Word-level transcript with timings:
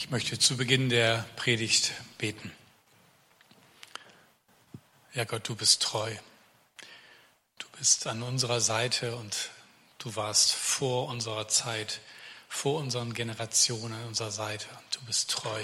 Ich 0.00 0.08
möchte 0.08 0.38
zu 0.38 0.56
Beginn 0.56 0.88
der 0.88 1.26
Predigt 1.36 1.92
beten. 2.16 2.50
Ja 5.12 5.24
Gott, 5.24 5.46
du 5.46 5.54
bist 5.54 5.82
treu. 5.82 6.10
Du 7.58 7.66
bist 7.78 8.06
an 8.06 8.22
unserer 8.22 8.62
Seite 8.62 9.14
und 9.14 9.50
du 9.98 10.16
warst 10.16 10.54
vor 10.54 11.08
unserer 11.08 11.48
Zeit, 11.48 12.00
vor 12.48 12.80
unseren 12.80 13.12
Generationen 13.12 13.92
an 13.92 14.06
unserer 14.06 14.30
Seite. 14.30 14.66
Du 14.90 15.00
bist 15.02 15.30
treu. 15.30 15.62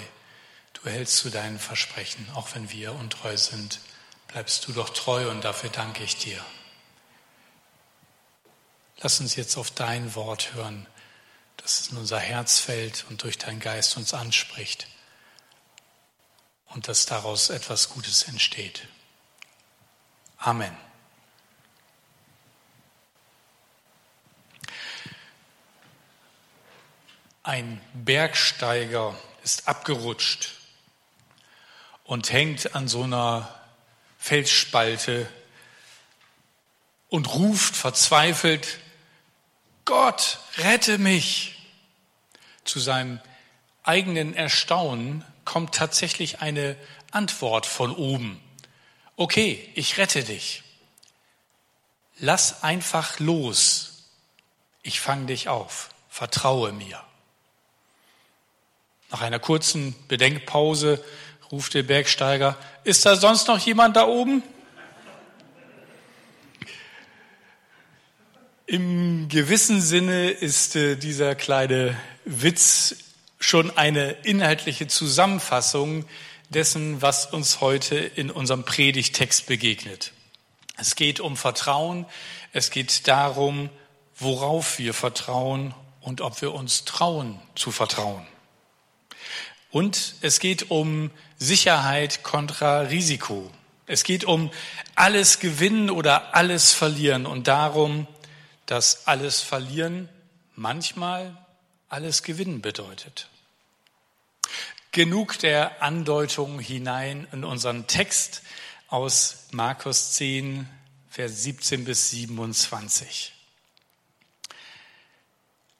Du 0.73 0.87
hältst 0.87 1.17
zu 1.17 1.31
deinen 1.31 1.57
Versprechen, 1.57 2.29
auch 2.35 2.53
wenn 2.53 2.69
wir 2.69 2.93
untreu 2.93 3.35
sind. 3.37 3.79
Bleibst 4.27 4.67
du 4.67 4.71
doch 4.71 4.89
treu 4.89 5.31
und 5.31 5.43
dafür 5.45 5.71
danke 5.71 6.03
ich 6.03 6.15
dir. 6.15 6.45
Lass 8.99 9.19
uns 9.19 9.35
jetzt 9.35 9.57
auf 9.57 9.71
dein 9.71 10.13
Wort 10.13 10.53
hören 10.53 10.85
dass 11.67 11.81
es 11.81 11.87
in 11.89 11.97
unser 11.97 12.19
Herz 12.19 12.59
fällt 12.59 13.03
und 13.09 13.23
durch 13.23 13.37
deinen 13.37 13.59
Geist 13.59 13.97
uns 13.97 14.13
anspricht 14.13 14.87
und 16.67 16.87
dass 16.87 17.05
daraus 17.05 17.49
etwas 17.49 17.89
Gutes 17.89 18.23
entsteht. 18.23 18.87
Amen. 20.37 20.73
Ein 27.43 27.81
Bergsteiger 27.93 29.13
ist 29.43 29.67
abgerutscht 29.67 30.53
und 32.05 32.31
hängt 32.31 32.75
an 32.75 32.87
so 32.87 33.03
einer 33.03 33.53
Felsspalte 34.17 35.29
und 37.09 37.33
ruft 37.33 37.75
verzweifelt, 37.75 38.79
Gott, 39.83 40.39
rette 40.59 40.97
mich. 40.97 41.55
Zu 42.67 42.79
seinem 42.79 43.19
eigenen 43.83 44.35
Erstaunen 44.35 45.23
kommt 45.45 45.73
tatsächlich 45.73 46.41
eine 46.41 46.75
Antwort 47.11 47.65
von 47.65 47.95
oben. 47.95 48.41
Okay, 49.15 49.71
ich 49.73 49.97
rette 49.97 50.23
dich. 50.23 50.63
Lass 52.19 52.63
einfach 52.63 53.19
los. 53.19 54.03
Ich 54.83 54.99
fange 54.99 55.27
dich 55.27 55.47
auf. 55.47 55.89
Vertraue 56.09 56.73
mir. 56.73 57.01
Nach 59.09 59.21
einer 59.21 59.39
kurzen 59.39 59.95
Bedenkpause 60.07 61.03
ruft 61.51 61.73
der 61.73 61.83
Bergsteiger, 61.83 62.57
ist 62.83 63.05
da 63.05 63.15
sonst 63.15 63.47
noch 63.47 63.59
jemand 63.59 63.95
da 63.95 64.05
oben? 64.05 64.43
Im 68.69 69.29
gewissen 69.29 69.79
Sinne 69.79 70.29
ist 70.29 70.75
äh, 70.75 70.97
dieser 70.97 71.35
kleine 71.35 71.97
Witz 72.25 72.97
schon 73.39 73.75
eine 73.77 74.11
inhaltliche 74.23 74.87
Zusammenfassung 74.87 76.03
dessen, 76.49 77.01
was 77.01 77.27
uns 77.27 77.61
heute 77.61 77.95
in 77.95 78.29
unserem 78.29 78.65
Predigtext 78.65 79.45
begegnet. 79.45 80.11
Es 80.75 80.97
geht 80.97 81.21
um 81.21 81.37
Vertrauen, 81.37 82.05
es 82.51 82.69
geht 82.69 83.07
darum, 83.07 83.69
worauf 84.17 84.79
wir 84.79 84.93
vertrauen 84.93 85.73
und 86.01 86.19
ob 86.19 86.41
wir 86.41 86.53
uns 86.53 86.83
trauen 86.83 87.39
zu 87.55 87.71
vertrauen. 87.71 88.27
Und 89.71 90.15
es 90.19 90.41
geht 90.41 90.71
um 90.71 91.11
Sicherheit 91.37 92.21
kontra 92.21 92.81
Risiko. 92.81 93.49
Es 93.85 94.03
geht 94.03 94.25
um 94.25 94.51
alles 94.95 95.39
gewinnen 95.39 95.89
oder 95.89 96.35
alles 96.35 96.73
verlieren 96.73 97.25
und 97.25 97.47
darum, 97.47 98.07
dass 98.67 99.07
alles 99.07 99.41
Verlieren 99.41 100.09
manchmal 100.55 101.35
alles 101.89 102.21
Gewinnen 102.21 102.61
bedeutet. 102.61 103.29
Genug 104.91 105.39
der 105.39 105.81
Andeutung 105.81 106.59
hinein 106.59 107.27
in 107.31 107.43
unseren 107.43 107.87
Text 107.87 108.43
aus 108.87 109.47
Markus 109.51 110.13
10, 110.13 110.67
Vers 111.09 111.43
17 111.43 111.85
bis 111.85 112.11
27. 112.11 113.33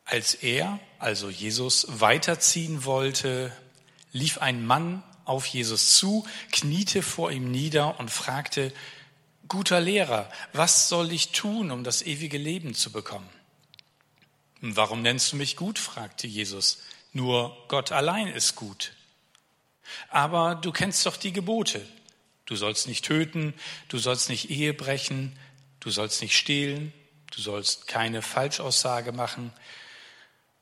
Als 0.06 0.34
er, 0.36 0.80
also 1.00 1.30
Jesus, 1.30 1.86
weiterziehen 1.90 2.86
wollte, 2.86 3.52
lief 4.14 4.38
ein 4.38 4.66
Mann 4.66 5.04
auf 5.26 5.46
Jesus 5.46 5.98
zu, 5.98 6.26
kniete 6.52 7.04
vor 7.04 7.32
ihm 7.32 7.52
nieder 7.52 8.00
und 8.00 8.10
fragte, 8.10 8.72
Guter 9.48 9.80
Lehrer, 9.80 10.30
was 10.54 10.90
soll 10.90 11.12
ich 11.12 11.32
tun, 11.32 11.72
um 11.72 11.84
das 11.84 12.02
ewige 12.02 12.38
Leben 12.38 12.74
zu 12.74 12.92
bekommen? 12.92 13.30
Warum 14.62 15.02
nennst 15.02 15.32
du 15.32 15.36
mich 15.36 15.56
gut? 15.56 15.80
fragte 15.80 16.28
Jesus. 16.28 16.80
Nur 17.14 17.56
Gott 17.68 17.92
allein 17.92 18.28
ist 18.28 18.56
gut. 18.56 18.94
Aber 20.10 20.56
du 20.56 20.72
kennst 20.72 21.06
doch 21.06 21.18
die 21.18 21.32
Gebote. 21.32 21.86
Du 22.46 22.56
sollst 22.56 22.88
nicht 22.88 23.06
töten, 23.06 23.54
du 23.90 23.98
sollst 23.98 24.30
nicht 24.30 24.50
Ehe 24.50 24.74
brechen, 24.74 25.38
du 25.80 25.92
sollst 25.92 26.22
nicht 26.22 26.38
stehlen, 26.38 26.94
du 27.32 27.42
sollst 27.42 27.88
keine 27.88 28.22
Falschaussage 28.22 29.12
machen, 29.12 29.52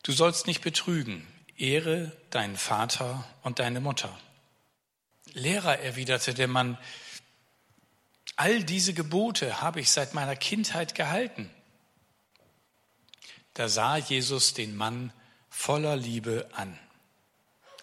du 0.04 0.12
sollst 0.12 0.48
nicht 0.48 0.62
betrügen. 0.62 1.26
Ehre 1.58 2.12
deinen 2.32 2.58
Vater 2.58 3.24
und 3.42 3.60
deine 3.60 3.80
Mutter. 3.80 4.18
Lehrer, 5.34 5.80
erwiderte 5.80 6.34
der 6.34 6.48
Mann, 6.48 6.78
All 8.36 8.64
diese 8.64 8.94
Gebote 8.94 9.62
habe 9.62 9.80
ich 9.80 9.90
seit 9.92 10.14
meiner 10.14 10.36
Kindheit 10.36 10.96
gehalten. 10.96 11.50
Da 13.54 13.70
sah 13.70 13.98
Jesus 13.98 14.54
den 14.54 14.76
Mann 14.76 15.14
voller 15.50 15.96
Liebe 15.96 16.50
an. 16.54 16.78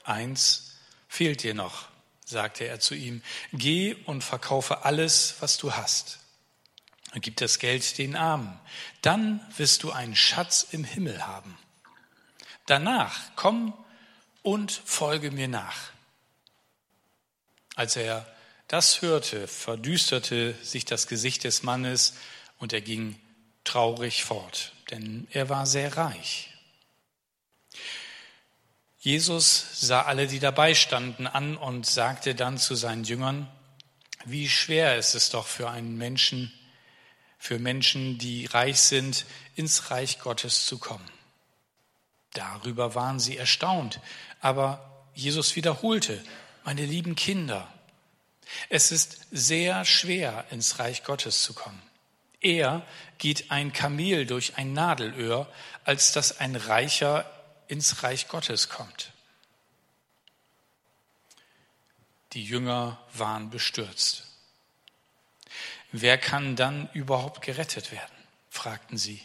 Eins 0.05 0.77
fehlt 1.09 1.43
dir 1.43 1.55
noch, 1.55 1.89
sagte 2.25 2.67
er 2.67 2.81
zu 2.81 2.95
ihm. 2.95 3.23
Geh 3.53 3.95
und 4.05 4.23
verkaufe 4.23 4.85
alles, 4.85 5.37
was 5.41 5.57
du 5.57 5.73
hast. 5.73 6.19
Und 7.15 7.23
gib 7.23 7.37
das 7.39 7.59
Geld 7.59 7.97
den 7.97 8.17
Armen. 8.17 8.59
Dann 9.01 9.41
wirst 9.57 9.83
du 9.83 9.93
einen 9.93 10.17
Schatz 10.17 10.67
im 10.71 10.85
Himmel 10.85 11.27
haben. 11.27 11.57
Danach 12.67 13.19
komm 13.37 13.73
und 14.43 14.73
folge 14.73 15.31
mir 15.31 15.49
nach. 15.49 15.91
Als 17.75 17.97
er 17.97 18.27
das 18.73 19.03
hörte, 19.03 19.49
verdüsterte 19.49 20.55
sich 20.63 20.87
das 20.87 21.07
Gesicht 21.07 21.45
des 21.45 21.63
Mannes 21.63 22.15
und 22.57 22.73
er 22.73 22.81
ging 22.81 23.21
traurig 23.65 24.25
fort, 24.25 24.73
denn 24.91 25.29
er 25.31 25.51
war 25.51 25.67
sehr 25.67 25.95
reich. 25.99 26.49
Jesus 28.99 29.67
sah 29.75 30.01
alle, 30.01 30.27
die 30.27 30.39
dabei 30.39 30.75
standen, 30.75 31.27
an 31.27 31.59
und 31.59 31.85
sagte 31.85 32.35
dann 32.35 32.57
zu 32.57 32.75
seinen 32.75 33.05
Jüngern, 33.05 33.47
wie 34.25 34.49
schwer 34.49 34.97
ist 34.97 35.15
es 35.15 35.29
doch 35.29 35.47
für 35.47 35.69
einen 35.69 35.99
Menschen, 35.99 36.51
für 37.37 37.59
Menschen, 37.59 38.17
die 38.17 38.47
reich 38.47 38.81
sind, 38.81 39.27
ins 39.55 39.91
Reich 39.91 40.19
Gottes 40.19 40.65
zu 40.65 40.79
kommen. 40.79 41.11
Darüber 42.33 42.95
waren 42.95 43.21
sie 43.21 43.37
erstaunt, 43.37 44.01
aber 44.41 45.05
Jesus 45.13 45.57
wiederholte, 45.57 46.25
meine 46.65 46.87
lieben 46.87 47.17
Kinder, 47.17 47.69
es 48.69 48.93
ist 48.93 49.27
sehr 49.31 49.85
schwer, 49.85 50.45
ins 50.51 50.79
Reich 50.79 51.05
Gottes 51.05 51.43
zu 51.43 51.55
kommen. 51.55 51.83
Eher 52.41 52.87
geht 53.19 53.51
ein 53.51 53.73
Kamel 53.73 54.27
durch 54.27 54.57
ein 54.57 54.73
Nadelöhr, 54.73 55.51
als 55.85 56.13
dass 56.13 56.39
ein 56.39 56.57
Reicher 56.57 57.31
ins 57.69 58.03
Reich 58.03 58.29
Gottes 58.29 58.69
kommt. 58.69 59.13
Die 62.33 62.43
Jünger 62.43 62.99
waren 63.15 63.51
bestürzt. 63.51 64.25
Wer 65.93 66.19
kann 66.19 66.57
dann 66.57 66.89
überhaupt 66.95 67.43
gerettet 67.43 67.93
werden? 67.93 68.11
fragten 68.49 68.97
sie. 68.99 69.23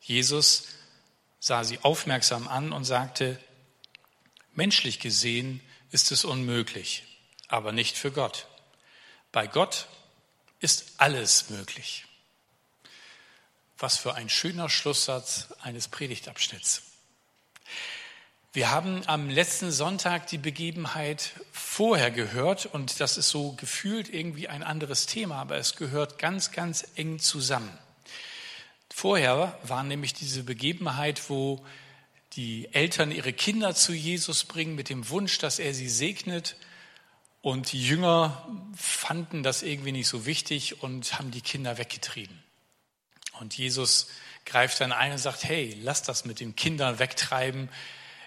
Jesus 0.00 0.68
sah 1.40 1.64
sie 1.64 1.78
aufmerksam 1.82 2.48
an 2.48 2.72
und 2.72 2.84
sagte, 2.84 3.38
menschlich 4.52 5.00
gesehen 5.00 5.60
ist 5.90 6.10
es 6.12 6.24
unmöglich 6.24 7.04
aber 7.54 7.70
nicht 7.70 7.96
für 7.96 8.10
Gott. 8.10 8.48
Bei 9.30 9.46
Gott 9.46 9.86
ist 10.58 10.94
alles 10.96 11.50
möglich. 11.50 12.04
Was 13.78 13.96
für 13.96 14.14
ein 14.14 14.28
schöner 14.28 14.68
Schlusssatz 14.68 15.48
eines 15.62 15.86
Predigtabschnitts. 15.86 16.82
Wir 18.52 18.72
haben 18.72 19.06
am 19.06 19.30
letzten 19.30 19.70
Sonntag 19.70 20.26
die 20.26 20.38
Begebenheit 20.38 21.30
vorher 21.52 22.10
gehört 22.10 22.66
und 22.66 22.98
das 22.98 23.18
ist 23.18 23.28
so 23.28 23.52
gefühlt 23.52 24.12
irgendwie 24.12 24.48
ein 24.48 24.64
anderes 24.64 25.06
Thema, 25.06 25.36
aber 25.36 25.56
es 25.56 25.76
gehört 25.76 26.18
ganz, 26.18 26.50
ganz 26.50 26.84
eng 26.96 27.20
zusammen. 27.20 27.78
Vorher 28.92 29.56
war 29.62 29.84
nämlich 29.84 30.12
diese 30.12 30.42
Begebenheit, 30.42 31.30
wo 31.30 31.64
die 32.32 32.68
Eltern 32.72 33.12
ihre 33.12 33.32
Kinder 33.32 33.76
zu 33.76 33.92
Jesus 33.92 34.42
bringen 34.44 34.74
mit 34.74 34.88
dem 34.88 35.08
Wunsch, 35.08 35.38
dass 35.38 35.60
er 35.60 35.72
sie 35.72 35.88
segnet 35.88 36.56
und 37.44 37.72
die 37.72 37.86
Jünger 37.86 38.42
fanden 38.74 39.42
das 39.42 39.62
irgendwie 39.62 39.92
nicht 39.92 40.08
so 40.08 40.24
wichtig 40.24 40.82
und 40.82 41.18
haben 41.18 41.30
die 41.30 41.42
Kinder 41.42 41.76
weggetrieben. 41.76 42.42
Und 43.38 43.58
Jesus 43.58 44.08
greift 44.46 44.80
dann 44.80 44.92
ein 44.92 45.12
und 45.12 45.18
sagt, 45.18 45.44
hey, 45.44 45.76
lass 45.82 46.02
das 46.02 46.24
mit 46.24 46.40
den 46.40 46.56
Kindern 46.56 46.98
wegtreiben. 46.98 47.68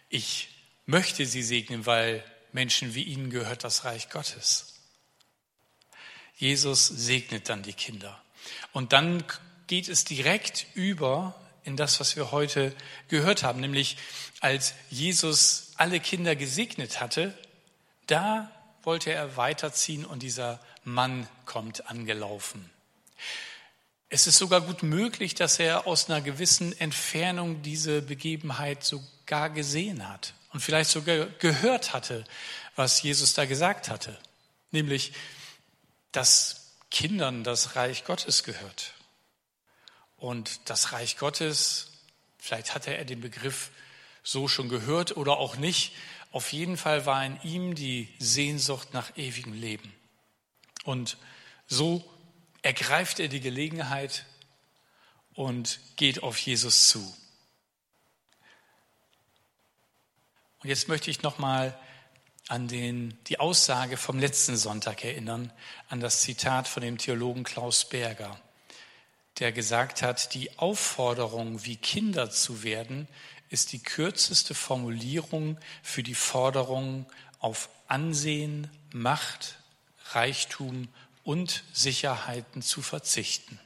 Ich 0.09 0.49
möchte 0.85 1.25
sie 1.25 1.41
segnen, 1.41 1.87
weil 1.87 2.23
Menschen 2.51 2.93
wie 2.93 3.01
ihnen 3.01 3.31
gehört 3.31 3.63
das 3.63 3.85
Reich 3.85 4.11
Gottes. 4.11 4.75
Jesus 6.35 6.85
segnet 6.85 7.49
dann 7.49 7.63
die 7.63 7.73
Kinder. 7.73 8.21
Und 8.71 8.93
dann 8.93 9.23
geht 9.65 9.89
es 9.89 10.05
direkt 10.05 10.67
über 10.75 11.33
in 11.63 11.75
das, 11.75 11.99
was 11.99 12.15
wir 12.15 12.31
heute 12.31 12.71
gehört 13.07 13.41
haben, 13.41 13.61
nämlich 13.61 13.97
als 14.41 14.75
Jesus 14.91 15.71
alle 15.75 15.99
Kinder 15.99 16.35
gesegnet 16.35 17.01
hatte, 17.01 17.35
da 18.05 18.51
wollte 18.87 19.11
er 19.11 19.35
weiterziehen 19.35 20.05
und 20.05 20.23
dieser 20.23 20.61
Mann 20.85 21.27
kommt 21.45 21.89
angelaufen. 21.89 22.69
Es 24.07 24.27
ist 24.27 24.37
sogar 24.37 24.61
gut 24.61 24.81
möglich, 24.81 25.35
dass 25.35 25.59
er 25.59 25.85
aus 25.87 26.09
einer 26.09 26.21
gewissen 26.21 26.71
Entfernung 26.79 27.61
diese 27.61 28.01
Begebenheit 28.01 28.85
sogar 28.85 29.49
gesehen 29.49 30.07
hat 30.07 30.33
und 30.53 30.61
vielleicht 30.61 30.89
sogar 30.89 31.25
gehört 31.25 31.91
hatte, 31.91 32.23
was 32.77 33.01
Jesus 33.01 33.33
da 33.33 33.43
gesagt 33.43 33.89
hatte, 33.89 34.17
nämlich, 34.71 35.11
dass 36.13 36.71
Kindern 36.89 37.43
das 37.43 37.75
Reich 37.75 38.05
Gottes 38.05 38.45
gehört. 38.45 38.93
Und 40.15 40.61
das 40.69 40.93
Reich 40.93 41.17
Gottes, 41.17 41.89
vielleicht 42.39 42.73
hatte 42.73 42.95
er 42.95 43.03
den 43.03 43.19
Begriff 43.19 43.69
so 44.23 44.47
schon 44.47 44.69
gehört 44.69 45.17
oder 45.17 45.39
auch 45.39 45.57
nicht, 45.57 45.91
auf 46.31 46.51
jeden 46.53 46.77
Fall 46.77 47.05
war 47.05 47.25
in 47.25 47.39
ihm 47.43 47.75
die 47.75 48.13
Sehnsucht 48.19 48.93
nach 48.93 49.15
ewigem 49.17 49.53
Leben. 49.53 49.93
Und 50.83 51.17
so 51.67 52.03
ergreift 52.61 53.19
er 53.19 53.27
die 53.27 53.39
Gelegenheit 53.39 54.25
und 55.33 55.79
geht 55.95 56.23
auf 56.23 56.37
Jesus 56.37 56.89
zu. 56.89 56.99
Und 60.63 60.69
jetzt 60.69 60.87
möchte 60.87 61.11
ich 61.11 61.21
nochmal 61.21 61.77
an 62.47 62.67
den, 62.67 63.17
die 63.27 63.39
Aussage 63.39 63.97
vom 63.97 64.19
letzten 64.19 64.57
Sonntag 64.57 65.03
erinnern, 65.03 65.51
an 65.89 65.99
das 65.99 66.21
Zitat 66.21 66.67
von 66.67 66.81
dem 66.81 66.97
Theologen 66.97 67.43
Klaus 67.43 67.87
Berger, 67.87 68.39
der 69.39 69.51
gesagt 69.51 70.01
hat, 70.01 70.33
die 70.33 70.57
Aufforderung, 70.57 71.63
wie 71.65 71.75
Kinder 71.75 72.31
zu 72.31 72.63
werden, 72.63 73.07
ist 73.49 73.71
die 73.71 73.79
kürzeste 73.79 74.53
Formulierung 74.53 75.57
für 75.83 76.03
die 76.03 76.15
Forderung 76.15 77.05
auf 77.39 77.69
Ansehen, 77.87 78.69
Macht, 78.91 79.59
Reichtum 80.11 80.87
und 81.23 81.63
Sicherheiten 81.73 82.61
zu 82.61 82.81
verzichten. 82.81 83.59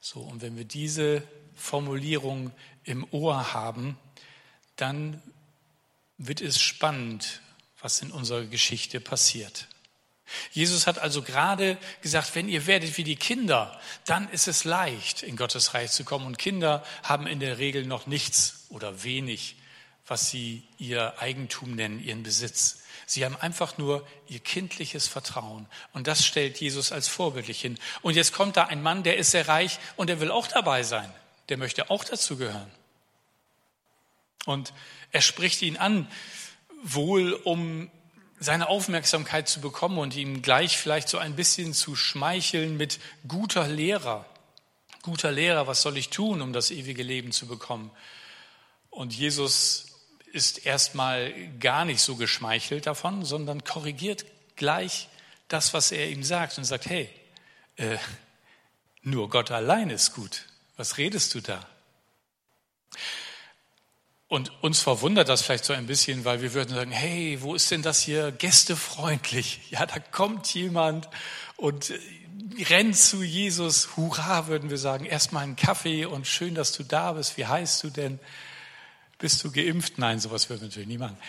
So, 0.00 0.20
und 0.20 0.42
wenn 0.42 0.56
wir 0.56 0.64
diese 0.64 1.22
Formulierung 1.54 2.52
im 2.84 3.06
Ohr 3.12 3.54
haben, 3.54 3.98
dann 4.76 5.22
wird 6.18 6.40
es 6.40 6.60
spannend, 6.60 7.40
was 7.80 8.00
in 8.02 8.10
unserer 8.10 8.44
Geschichte 8.44 9.00
passiert. 9.00 9.68
Jesus 10.50 10.86
hat 10.86 10.98
also 10.98 11.22
gerade 11.22 11.78
gesagt, 12.02 12.34
wenn 12.34 12.48
ihr 12.48 12.66
werdet 12.66 12.96
wie 12.96 13.04
die 13.04 13.16
Kinder, 13.16 13.80
dann 14.04 14.28
ist 14.30 14.48
es 14.48 14.64
leicht, 14.64 15.22
in 15.22 15.36
Gottes 15.36 15.74
Reich 15.74 15.92
zu 15.92 16.04
kommen. 16.04 16.26
Und 16.26 16.38
Kinder 16.38 16.84
haben 17.02 17.26
in 17.26 17.40
der 17.40 17.58
Regel 17.58 17.86
noch 17.86 18.06
nichts 18.06 18.66
oder 18.68 19.04
wenig, 19.04 19.56
was 20.06 20.30
sie 20.30 20.62
ihr 20.78 21.20
Eigentum 21.20 21.74
nennen, 21.74 22.02
ihren 22.02 22.22
Besitz. 22.22 22.82
Sie 23.06 23.24
haben 23.24 23.36
einfach 23.36 23.78
nur 23.78 24.06
ihr 24.28 24.40
kindliches 24.40 25.06
Vertrauen. 25.06 25.66
Und 25.92 26.08
das 26.08 26.26
stellt 26.26 26.60
Jesus 26.60 26.90
als 26.90 27.06
vorbildlich 27.06 27.60
hin. 27.60 27.78
Und 28.02 28.16
jetzt 28.16 28.32
kommt 28.32 28.56
da 28.56 28.64
ein 28.64 28.82
Mann, 28.82 29.04
der 29.04 29.16
ist 29.16 29.30
sehr 29.30 29.46
reich 29.46 29.78
und 29.96 30.08
der 30.08 30.20
will 30.20 30.32
auch 30.32 30.48
dabei 30.48 30.82
sein. 30.82 31.10
Der 31.48 31.56
möchte 31.56 31.88
auch 31.90 32.02
dazu 32.02 32.36
gehören. 32.36 32.70
Und 34.44 34.72
er 35.12 35.20
spricht 35.20 35.62
ihn 35.62 35.76
an, 35.76 36.10
wohl 36.82 37.32
um 37.32 37.90
seine 38.38 38.68
Aufmerksamkeit 38.68 39.48
zu 39.48 39.60
bekommen 39.60 39.98
und 39.98 40.14
ihm 40.14 40.42
gleich 40.42 40.76
vielleicht 40.76 41.08
so 41.08 41.18
ein 41.18 41.36
bisschen 41.36 41.72
zu 41.72 41.96
schmeicheln 41.96 42.76
mit 42.76 43.00
guter 43.26 43.66
Lehrer. 43.66 44.26
Guter 45.02 45.32
Lehrer, 45.32 45.66
was 45.66 45.82
soll 45.82 45.96
ich 45.96 46.10
tun, 46.10 46.42
um 46.42 46.52
das 46.52 46.70
ewige 46.70 47.02
Leben 47.02 47.32
zu 47.32 47.46
bekommen? 47.46 47.90
Und 48.90 49.14
Jesus 49.14 49.86
ist 50.32 50.66
erstmal 50.66 51.32
gar 51.60 51.84
nicht 51.84 52.00
so 52.00 52.16
geschmeichelt 52.16 52.86
davon, 52.86 53.24
sondern 53.24 53.64
korrigiert 53.64 54.26
gleich 54.56 55.08
das, 55.48 55.72
was 55.72 55.92
er 55.92 56.08
ihm 56.10 56.24
sagt 56.24 56.58
und 56.58 56.64
sagt, 56.64 56.86
hey, 56.86 57.08
äh, 57.76 57.98
nur 59.02 59.30
Gott 59.30 59.50
allein 59.50 59.90
ist 59.90 60.14
gut. 60.14 60.46
Was 60.76 60.98
redest 60.98 61.34
du 61.34 61.40
da? 61.40 61.66
Und 64.28 64.50
uns 64.62 64.80
verwundert 64.80 65.28
das 65.28 65.42
vielleicht 65.42 65.64
so 65.64 65.72
ein 65.72 65.86
bisschen, 65.86 66.24
weil 66.24 66.42
wir 66.42 66.52
würden 66.52 66.74
sagen, 66.74 66.90
hey, 66.90 67.38
wo 67.42 67.54
ist 67.54 67.70
denn 67.70 67.82
das 67.82 68.00
hier 68.00 68.32
gästefreundlich? 68.32 69.60
Ja, 69.70 69.86
da 69.86 70.00
kommt 70.00 70.52
jemand 70.54 71.08
und 71.56 71.90
äh, 71.90 71.98
rennt 72.64 72.96
zu 72.96 73.22
Jesus. 73.22 73.96
Hurra, 73.96 74.48
würden 74.48 74.68
wir 74.70 74.78
sagen. 74.78 75.04
Erstmal 75.04 75.44
einen 75.44 75.54
Kaffee 75.54 76.06
und 76.06 76.26
schön, 76.26 76.56
dass 76.56 76.72
du 76.72 76.82
da 76.82 77.12
bist. 77.12 77.36
Wie 77.36 77.46
heißt 77.46 77.84
du 77.84 77.90
denn? 77.90 78.18
Bist 79.18 79.44
du 79.44 79.52
geimpft? 79.52 79.98
Nein, 79.98 80.18
sowas 80.18 80.50
würden 80.50 80.62
wir 80.62 80.68
natürlich 80.68 80.88
nie 80.88 80.98
machen. 80.98 81.16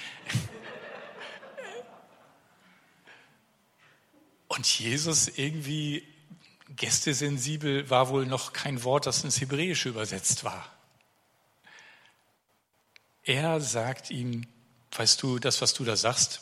Und 4.47 4.65
Jesus 4.65 5.27
irgendwie 5.27 6.03
gästesensibel 6.75 7.89
war 7.89 8.09
wohl 8.09 8.25
noch 8.25 8.53
kein 8.53 8.83
Wort, 8.83 9.05
das 9.05 9.23
ins 9.23 9.39
Hebräische 9.39 9.89
übersetzt 9.89 10.43
war. 10.43 10.76
Er 13.27 13.59
sagt 13.59 14.09
ihm, 14.09 14.47
weißt 14.93 15.21
du, 15.21 15.37
das, 15.37 15.59
was 15.59 15.73
du 15.73 15.83
da 15.83 15.97
sagst, 15.97 16.39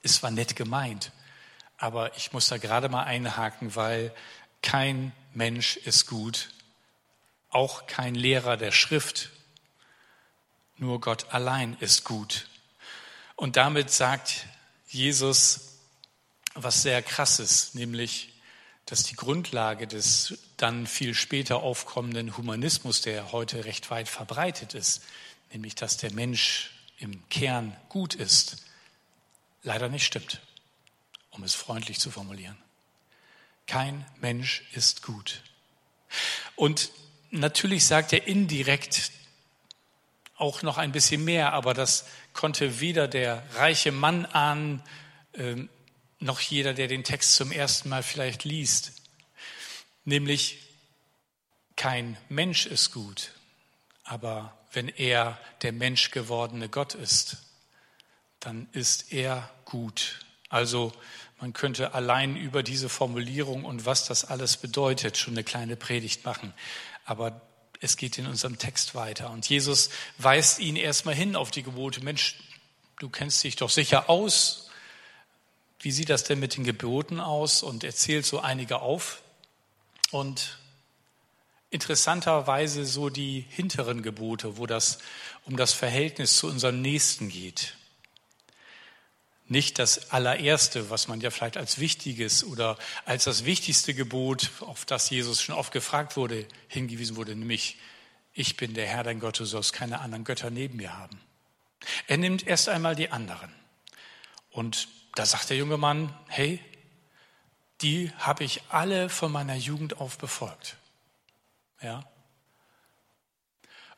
ist 0.00 0.14
zwar 0.14 0.30
nett 0.30 0.56
gemeint, 0.56 1.12
aber 1.76 2.16
ich 2.16 2.32
muss 2.32 2.48
da 2.48 2.56
gerade 2.56 2.88
mal 2.88 3.02
einhaken, 3.02 3.76
weil 3.76 4.10
kein 4.62 5.12
Mensch 5.34 5.76
ist 5.76 6.06
gut, 6.06 6.48
auch 7.50 7.86
kein 7.86 8.14
Lehrer 8.14 8.56
der 8.56 8.72
Schrift, 8.72 9.28
nur 10.78 11.02
Gott 11.02 11.34
allein 11.34 11.76
ist 11.80 12.04
gut. 12.04 12.48
Und 13.36 13.58
damit 13.58 13.90
sagt 13.90 14.46
Jesus 14.88 15.76
was 16.54 16.80
sehr 16.80 17.02
krasses, 17.02 17.74
nämlich, 17.74 18.32
dass 18.86 19.02
die 19.02 19.16
Grundlage 19.16 19.86
des 19.86 20.38
dann 20.56 20.86
viel 20.86 21.12
später 21.12 21.56
aufkommenden 21.56 22.38
Humanismus, 22.38 23.02
der 23.02 23.32
heute 23.32 23.66
recht 23.66 23.90
weit 23.90 24.08
verbreitet 24.08 24.72
ist, 24.72 25.02
nämlich 25.52 25.74
dass 25.74 25.96
der 25.96 26.12
Mensch 26.12 26.70
im 26.98 27.28
Kern 27.28 27.76
gut 27.88 28.14
ist, 28.14 28.64
leider 29.62 29.88
nicht 29.88 30.04
stimmt, 30.04 30.40
um 31.30 31.42
es 31.42 31.54
freundlich 31.54 31.98
zu 31.98 32.10
formulieren. 32.10 32.56
Kein 33.66 34.04
Mensch 34.20 34.64
ist 34.72 35.02
gut. 35.02 35.42
Und 36.56 36.90
natürlich 37.30 37.86
sagt 37.86 38.12
er 38.12 38.26
indirekt 38.26 39.12
auch 40.36 40.62
noch 40.62 40.78
ein 40.78 40.92
bisschen 40.92 41.24
mehr, 41.24 41.52
aber 41.52 41.74
das 41.74 42.06
konnte 42.32 42.80
weder 42.80 43.08
der 43.08 43.44
reiche 43.54 43.92
Mann 43.92 44.26
ahnen, 44.26 44.82
äh, 45.34 45.56
noch 46.18 46.40
jeder, 46.40 46.74
der 46.74 46.88
den 46.88 47.04
Text 47.04 47.34
zum 47.34 47.52
ersten 47.52 47.88
Mal 47.88 48.02
vielleicht 48.02 48.44
liest. 48.44 48.92
Nämlich, 50.04 50.58
kein 51.76 52.16
Mensch 52.28 52.66
ist 52.66 52.92
gut, 52.92 53.32
aber 54.04 54.59
wenn 54.72 54.88
er 54.88 55.38
der 55.62 55.72
Mensch 55.72 56.10
gewordene 56.10 56.68
Gott 56.68 56.94
ist, 56.94 57.38
dann 58.38 58.68
ist 58.72 59.12
er 59.12 59.50
gut. 59.64 60.20
Also 60.48 60.92
man 61.40 61.52
könnte 61.52 61.94
allein 61.94 62.36
über 62.36 62.62
diese 62.62 62.88
Formulierung 62.88 63.64
und 63.64 63.86
was 63.86 64.06
das 64.06 64.24
alles 64.24 64.56
bedeutet 64.56 65.16
schon 65.16 65.34
eine 65.34 65.44
kleine 65.44 65.76
Predigt 65.76 66.24
machen. 66.24 66.52
Aber 67.04 67.40
es 67.80 67.96
geht 67.96 68.18
in 68.18 68.26
unserem 68.26 68.58
Text 68.58 68.94
weiter. 68.94 69.30
Und 69.30 69.48
Jesus 69.48 69.90
weist 70.18 70.58
ihn 70.58 70.76
erstmal 70.76 71.14
hin 71.14 71.34
auf 71.34 71.50
die 71.50 71.62
Gebote. 71.62 72.04
Mensch, 72.04 72.36
du 72.98 73.08
kennst 73.08 73.42
dich 73.42 73.56
doch 73.56 73.70
sicher 73.70 74.10
aus. 74.10 74.68
Wie 75.80 75.90
sieht 75.90 76.10
das 76.10 76.24
denn 76.24 76.40
mit 76.40 76.56
den 76.56 76.64
Geboten 76.64 77.20
aus? 77.20 77.62
Und 77.62 77.84
er 77.84 77.94
zählt 77.94 78.26
so 78.26 78.40
einige 78.40 78.80
auf. 78.80 79.22
Und 80.10 80.58
interessanterweise 81.70 82.84
so 82.84 83.08
die 83.08 83.46
hinteren 83.48 84.02
Gebote, 84.02 84.56
wo 84.56 84.66
das 84.66 84.98
um 85.44 85.56
das 85.56 85.72
Verhältnis 85.72 86.36
zu 86.36 86.48
unserem 86.48 86.82
Nächsten 86.82 87.28
geht. 87.28 87.76
Nicht 89.46 89.78
das 89.78 90.10
allererste, 90.12 90.90
was 90.90 91.08
man 91.08 91.20
ja 91.20 91.30
vielleicht 91.30 91.56
als 91.56 91.80
wichtiges 91.80 92.44
oder 92.44 92.78
als 93.04 93.24
das 93.24 93.44
wichtigste 93.44 93.94
Gebot, 93.94 94.50
auf 94.60 94.84
das 94.84 95.10
Jesus 95.10 95.42
schon 95.42 95.56
oft 95.56 95.72
gefragt 95.72 96.16
wurde, 96.16 96.46
hingewiesen 96.68 97.16
wurde, 97.16 97.34
nämlich, 97.34 97.76
ich 98.32 98.56
bin 98.56 98.74
der 98.74 98.86
Herr 98.86 99.02
dein 99.02 99.18
Gott, 99.18 99.40
du 99.40 99.44
sollst 99.44 99.72
keine 99.72 100.00
anderen 100.00 100.24
Götter 100.24 100.50
neben 100.50 100.76
mir 100.76 100.96
haben. 100.96 101.20
Er 102.06 102.18
nimmt 102.18 102.46
erst 102.46 102.68
einmal 102.68 102.94
die 102.94 103.10
anderen. 103.10 103.52
Und 104.50 104.88
da 105.14 105.26
sagt 105.26 105.50
der 105.50 105.56
junge 105.56 105.78
Mann, 105.78 106.14
hey, 106.28 106.60
die 107.82 108.12
habe 108.18 108.44
ich 108.44 108.62
alle 108.68 109.08
von 109.08 109.32
meiner 109.32 109.56
Jugend 109.56 110.00
auf 110.00 110.18
befolgt. 110.18 110.76
Ja? 111.82 112.04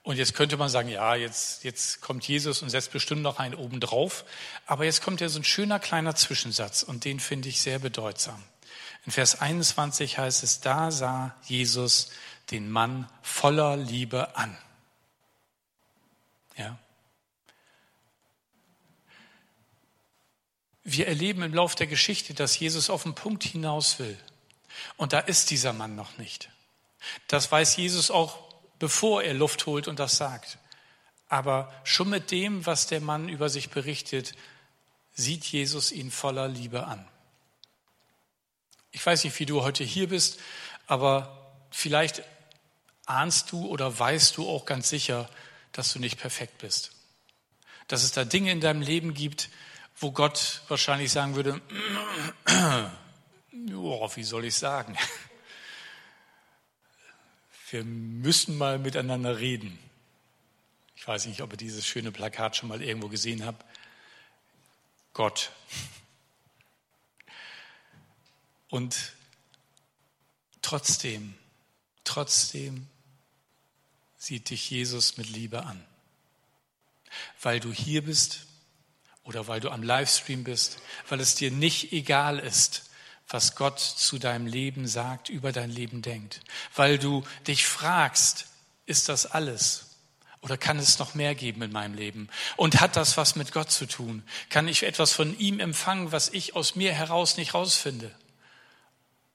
Und 0.03 0.17
jetzt 0.17 0.35
könnte 0.35 0.57
man 0.57 0.69
sagen, 0.69 0.89
ja, 0.89 1.15
jetzt, 1.15 1.63
jetzt 1.63 2.01
kommt 2.01 2.27
Jesus 2.27 2.61
und 2.63 2.71
setzt 2.71 2.91
bestimmt 2.91 3.23
noch 3.23 3.39
einen 3.39 3.55
oben 3.55 3.79
drauf. 3.79 4.25
Aber 4.67 4.85
jetzt 4.85 5.03
kommt 5.03 5.21
ja 5.21 5.29
so 5.29 5.39
ein 5.39 5.45
schöner 5.45 5.79
kleiner 5.79 6.17
Zwischensatz 6.17 6.83
und 6.83 7.05
den 7.05 7.21
finde 7.21 7.49
ich 7.49 7.61
sehr 7.61 7.79
bedeutsam. 7.79 8.43
In 9.07 9.13
Vers 9.13 9.41
21 9.41 10.19
heißt 10.19 10.43
es, 10.43 10.61
da 10.61 10.91
sah 10.91 11.37
Jesus 11.45 12.11
den 12.51 12.71
Mann 12.71 13.09
voller 13.23 13.77
Liebe 13.77 14.37
an. 14.37 14.57
Ja. 16.57 16.79
Wir 20.85 21.07
erleben 21.07 21.43
im 21.43 21.55
Lauf 21.55 21.77
der 21.77 21.87
Geschichte, 21.87 22.35
dass 22.35 22.59
Jesus 22.59 22.91
auf 22.91 23.05
den 23.05 23.15
Punkt 23.15 23.45
hinaus 23.45 24.01
will. 24.01 24.19
Und 24.97 25.13
da 25.13 25.21
ist 25.21 25.51
dieser 25.51 25.73
Mann 25.73 25.95
noch 25.95 26.19
nicht. 26.19 26.52
Das 27.29 27.51
weiß 27.51 27.77
Jesus 27.77 28.11
auch 28.11 28.39
bevor 28.83 29.23
er 29.23 29.33
Luft 29.33 29.67
holt 29.67 29.87
und 29.87 30.01
das 30.01 30.17
sagt. 30.17 30.59
Aber 31.29 31.73
schon 31.85 32.11
mit 32.11 32.33
dem, 32.33 32.67
was 32.67 32.89
der 32.89 33.01
Mann 33.01 33.29
über 33.29 33.49
sich 33.49 33.71
berichtet, 33.71 34.35
sieht 35.15 35.45
Jesus 35.45 35.93
ihn 35.93 36.11
voller 36.11 36.49
Liebe 36.49 36.85
an. 36.85 37.07
Ich 38.91 39.07
weiß 39.07 39.23
nicht, 39.23 39.39
wie 39.39 39.47
du 39.47 39.63
heute 39.63 39.85
hier 39.85 40.09
bist, 40.09 40.41
aber 40.89 41.55
vielleicht 41.71 42.25
ahnst 43.07 43.53
du 43.53 43.67
oder 43.67 43.97
weißt 43.97 44.37
du 44.37 44.49
auch 44.49 44.67
ganz 44.67 44.89
sicher, 44.89 45.31
dass 45.71 45.93
du 45.93 46.01
nicht 46.01 46.19
perfekt 46.19 46.59
bist. 46.59 46.91
Dass 47.87 48.03
es 48.03 48.11
da 48.11 48.25
Dinge 48.25 48.51
in 48.51 48.61
deinem 48.61 48.83
Leben 48.83 49.15
gibt, 49.15 49.49
wo 49.97 50.11
Gott 50.11 50.63
wahrscheinlich 50.67 51.13
sagen 51.13 51.37
würde, 51.37 51.61
oh, 53.77 54.11
wie 54.17 54.25
soll 54.25 54.45
ich 54.45 54.57
sagen? 54.57 54.99
Wir 57.73 57.85
müssen 57.85 58.59
mal 58.59 58.79
miteinander 58.79 59.39
reden. 59.39 59.79
Ich 60.97 61.07
weiß 61.09 61.27
nicht, 61.27 61.41
ob 61.41 61.53
ihr 61.53 61.57
dieses 61.57 61.87
schöne 61.87 62.13
Plakat 62.13 62.57
schon 62.57 62.69
mal 62.69 62.83
irgendwo 62.83 63.09
gesehen 63.09 63.45
habt. 63.45 63.65
Gott. 65.15 65.51
Und 68.69 69.13
trotzdem, 70.63 71.35
trotzdem 72.05 72.87
sieht 74.17 74.51
dich 74.51 74.71
Jesus 74.71 75.17
mit 75.17 75.29
Liebe 75.29 75.65
an. 75.65 75.85
Weil 77.41 77.61
du 77.61 77.73
hier 77.73 78.05
bist 78.05 78.47
oder 79.25 79.49
weil 79.49 79.61
du 79.61 79.71
am 79.71 79.83
Livestream 79.83 80.45
bist, 80.45 80.81
weil 81.09 81.21
es 81.21 81.35
dir 81.35 81.51
nicht 81.51 81.93
egal 81.93 82.39
ist, 82.39 82.91
was 83.33 83.57
Gott 83.57 83.81
zu 83.81 84.19
deinem 84.19 84.47
Leben 84.47 84.87
sagt, 84.87 85.29
über 85.29 85.53
dein 85.53 85.71
Leben 85.71 86.03
denkt. 86.03 86.41
Weil 86.75 86.99
du 86.99 87.25
dich 87.47 87.67
fragst, 87.67 88.47
ist 88.87 89.09
das 89.09 89.27
alles? 89.27 89.87
Oder 90.43 90.59
kann 90.59 90.79
es 90.79 90.99
noch 90.99 91.15
mehr 91.15 91.35
geben 91.35 91.63
in 91.63 91.73
meinem 91.73 91.95
Leben? 91.95 92.29
Und 92.57 92.81
hat 92.81 92.97
das 92.97 93.17
was 93.17 93.37
mit 93.37 93.53
Gott 93.53 93.71
zu 93.71 93.87
tun? 93.87 94.25
Kann 94.51 94.67
ich 94.67 94.83
etwas 94.83 95.13
von 95.13 95.39
ihm 95.39 95.61
empfangen, 95.61 96.11
was 96.11 96.29
ich 96.29 96.57
aus 96.57 96.75
mir 96.75 96.93
heraus 96.93 97.37
nicht 97.37 97.55
rausfinde? 97.55 98.13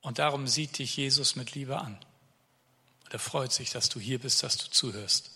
Und 0.02 0.20
darum 0.20 0.48
sieht 0.48 0.78
dich 0.78 0.96
Jesus 0.98 1.36
mit 1.36 1.56
Liebe 1.56 1.80
an. 1.80 1.98
Und 3.06 3.14
er 3.14 3.20
freut 3.20 3.54
sich, 3.54 3.72
dass 3.72 3.88
du 3.88 4.02
hier 4.02 4.20
bist, 4.20 4.44
dass 4.44 4.58
du 4.58 4.70
zuhörst. 4.70 5.32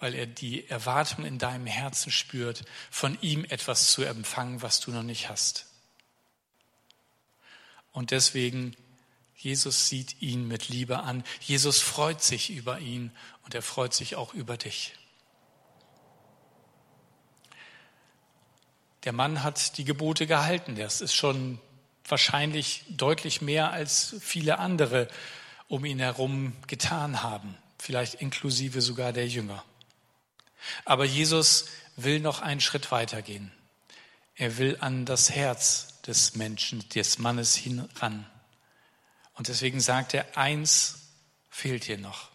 Weil 0.00 0.14
er 0.14 0.26
die 0.26 0.68
Erwartung 0.68 1.24
in 1.24 1.38
deinem 1.38 1.66
Herzen 1.66 2.10
spürt, 2.10 2.64
von 2.90 3.16
ihm 3.20 3.44
etwas 3.44 3.92
zu 3.92 4.02
empfangen, 4.02 4.60
was 4.60 4.80
du 4.80 4.90
noch 4.90 5.04
nicht 5.04 5.28
hast. 5.28 5.66
Und 7.94 8.10
deswegen, 8.10 8.76
Jesus 9.36 9.88
sieht 9.88 10.20
ihn 10.20 10.46
mit 10.46 10.68
Liebe 10.68 10.98
an. 10.98 11.24
Jesus 11.40 11.80
freut 11.80 12.22
sich 12.22 12.50
über 12.50 12.80
ihn 12.80 13.12
und 13.44 13.54
er 13.54 13.62
freut 13.62 13.94
sich 13.94 14.16
auch 14.16 14.34
über 14.34 14.58
dich. 14.58 14.94
Der 19.04 19.12
Mann 19.12 19.42
hat 19.42 19.78
die 19.78 19.84
Gebote 19.84 20.26
gehalten. 20.26 20.74
Das 20.74 21.00
ist 21.00 21.14
schon 21.14 21.60
wahrscheinlich 22.06 22.84
deutlich 22.88 23.40
mehr 23.40 23.70
als 23.70 24.16
viele 24.20 24.58
andere 24.58 25.08
um 25.68 25.84
ihn 25.84 26.00
herum 26.00 26.54
getan 26.66 27.22
haben, 27.22 27.56
vielleicht 27.78 28.14
inklusive 28.14 28.80
sogar 28.80 29.12
der 29.12 29.28
Jünger. 29.28 29.64
Aber 30.84 31.04
Jesus 31.04 31.66
will 31.96 32.18
noch 32.18 32.40
einen 32.40 32.60
Schritt 32.60 32.90
weitergehen. 32.90 33.52
Er 34.34 34.58
will 34.58 34.78
an 34.80 35.04
das 35.04 35.30
Herz 35.30 35.93
des 36.06 36.34
Menschen, 36.34 36.88
des 36.90 37.18
Mannes 37.18 37.54
hinan. 37.54 38.26
Und 39.34 39.48
deswegen 39.48 39.80
sagt 39.80 40.14
er, 40.14 40.36
eins 40.36 41.10
fehlt 41.50 41.86
dir 41.86 41.98
noch. 41.98 42.30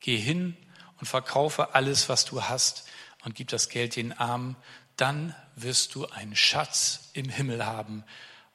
Geh 0.00 0.16
hin 0.16 0.56
und 0.98 1.06
verkaufe 1.06 1.74
alles, 1.74 2.08
was 2.08 2.24
du 2.24 2.42
hast 2.44 2.84
und 3.24 3.34
gib 3.34 3.48
das 3.48 3.68
Geld 3.68 3.96
den 3.96 4.12
Armen, 4.12 4.56
dann 4.96 5.34
wirst 5.56 5.94
du 5.94 6.06
einen 6.06 6.36
Schatz 6.36 7.10
im 7.12 7.28
Himmel 7.28 7.64
haben 7.64 8.04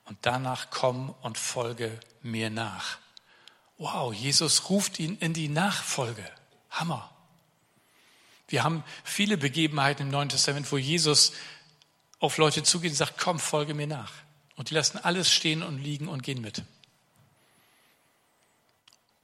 und 0.05 0.17
danach 0.21 0.69
komm 0.69 1.13
und 1.21 1.37
folge 1.37 1.99
mir 2.21 2.49
nach. 2.49 2.97
Wow, 3.77 4.13
Jesus 4.13 4.69
ruft 4.69 4.99
ihn 4.99 5.17
in 5.17 5.33
die 5.33 5.49
Nachfolge. 5.49 6.25
Hammer. 6.69 7.11
Wir 8.47 8.63
haben 8.63 8.83
viele 9.03 9.37
Begebenheiten 9.37 10.03
im 10.03 10.11
Neuen 10.11 10.29
Testament, 10.29 10.71
wo 10.71 10.77
Jesus 10.77 11.33
auf 12.19 12.37
Leute 12.37 12.63
zugeht 12.63 12.91
und 12.91 12.97
sagt, 12.97 13.17
komm, 13.17 13.39
folge 13.39 13.73
mir 13.73 13.87
nach. 13.87 14.11
Und 14.55 14.69
die 14.69 14.73
lassen 14.73 14.97
alles 14.97 15.31
stehen 15.31 15.63
und 15.63 15.79
liegen 15.79 16.07
und 16.07 16.23
gehen 16.23 16.41
mit. 16.41 16.63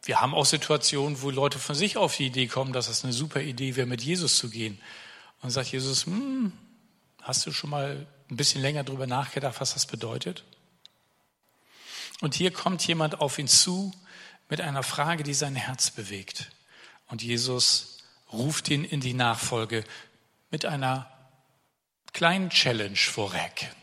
Wir 0.04 0.20
haben 0.20 0.34
auch 0.34 0.46
Situationen, 0.46 1.22
wo 1.22 1.30
Leute 1.30 1.60
von 1.60 1.76
sich 1.76 1.96
auf 1.96 2.18
die 2.18 2.26
Idee 2.26 2.48
kommen, 2.48 2.74
dass 2.74 2.88
es 2.88 3.04
eine 3.04 3.14
super 3.14 3.42
Idee 3.42 3.76
wäre, 3.76 3.88
mit 3.88 4.02
Jesus 4.02 4.36
zu 4.38 4.50
gehen. 4.50 4.80
Und 5.42 5.52
sagt 5.52 5.72
Jesus, 5.72 6.06
hm, 6.06 6.52
hast 7.22 7.46
du 7.46 7.52
schon 7.52 7.70
mal 7.70 8.08
ein 8.30 8.38
bisschen 8.38 8.62
länger 8.62 8.84
darüber 8.84 9.08
nachgedacht, 9.08 9.62
was 9.62 9.74
das 9.74 9.86
bedeutet? 9.86 10.44
Und 12.20 12.36
hier 12.36 12.52
kommt 12.52 12.86
jemand 12.88 13.20
auf 13.20 13.38
ihn 13.40 13.48
zu 13.48 13.92
mit 14.50 14.62
einer 14.62 14.84
Frage, 14.84 15.24
die 15.24 15.34
sein 15.34 15.56
Herz 15.56 15.92
bewegt. 15.92 16.52
Und 17.08 17.24
Jesus 17.24 18.00
ruft 18.32 18.70
ihn 18.70 18.84
in 18.84 19.02
die 19.02 19.14
Nachfolge 19.14 19.84
mit 20.50 20.66
einer 20.66 21.12
kleinen 22.13 22.50
Challenge 22.50 22.96
vorweg. 22.96 23.74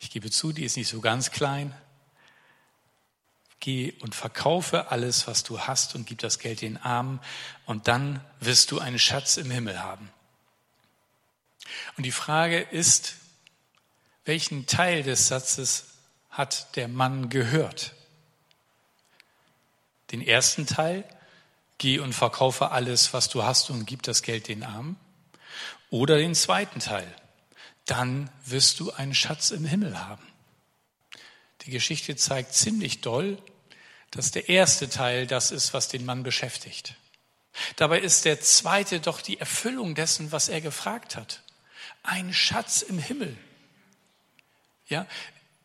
Ich 0.00 0.10
gebe 0.10 0.30
zu, 0.30 0.52
die 0.52 0.64
ist 0.64 0.76
nicht 0.76 0.88
so 0.88 1.00
ganz 1.00 1.30
klein. 1.30 1.74
Geh 3.60 3.92
und 4.00 4.14
verkaufe 4.14 4.90
alles, 4.90 5.28
was 5.28 5.44
du 5.44 5.60
hast 5.60 5.94
und 5.94 6.06
gib 6.06 6.18
das 6.18 6.40
Geld 6.40 6.60
den 6.62 6.76
Armen 6.76 7.20
und 7.64 7.86
dann 7.86 8.24
wirst 8.40 8.72
du 8.72 8.80
einen 8.80 8.98
Schatz 8.98 9.36
im 9.36 9.50
Himmel 9.50 9.80
haben. 9.80 10.10
Und 11.96 12.04
die 12.04 12.12
Frage 12.12 12.60
ist, 12.60 13.14
welchen 14.24 14.66
Teil 14.66 15.02
des 15.02 15.28
Satzes 15.28 15.86
hat 16.30 16.74
der 16.76 16.88
Mann 16.88 17.28
gehört? 17.28 17.94
Den 20.10 20.22
ersten 20.22 20.66
Teil, 20.66 21.04
geh 21.78 21.98
und 22.00 22.12
verkaufe 22.12 22.70
alles, 22.72 23.12
was 23.12 23.28
du 23.28 23.44
hast 23.44 23.70
und 23.70 23.86
gib 23.86 24.02
das 24.02 24.22
Geld 24.22 24.48
den 24.48 24.62
Armen? 24.62 24.96
Oder 25.90 26.16
den 26.16 26.34
zweiten 26.34 26.80
Teil, 26.80 27.12
dann 27.86 28.30
wirst 28.44 28.80
du 28.80 28.92
einen 28.92 29.14
Schatz 29.14 29.50
im 29.50 29.64
Himmel 29.64 29.98
haben. 29.98 30.26
Die 31.62 31.70
Geschichte 31.70 32.16
zeigt 32.16 32.54
ziemlich 32.54 33.00
doll, 33.00 33.38
dass 34.10 34.30
der 34.30 34.48
erste 34.48 34.88
Teil 34.88 35.26
das 35.26 35.50
ist, 35.50 35.72
was 35.74 35.88
den 35.88 36.04
Mann 36.04 36.22
beschäftigt. 36.22 36.96
Dabei 37.76 38.00
ist 38.00 38.24
der 38.24 38.40
zweite 38.40 39.00
doch 39.00 39.20
die 39.20 39.38
Erfüllung 39.38 39.94
dessen, 39.94 40.32
was 40.32 40.48
er 40.48 40.60
gefragt 40.60 41.16
hat. 41.16 41.42
Ein 42.02 42.32
Schatz 42.32 42.82
im 42.82 42.98
Himmel. 42.98 43.36
Ja, 44.88 45.06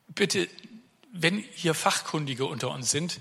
bitte, 0.08 0.48
wenn 1.12 1.44
hier 1.56 1.74
Fachkundige 1.74 2.46
unter 2.46 2.70
uns 2.72 2.92
sind, 2.92 3.20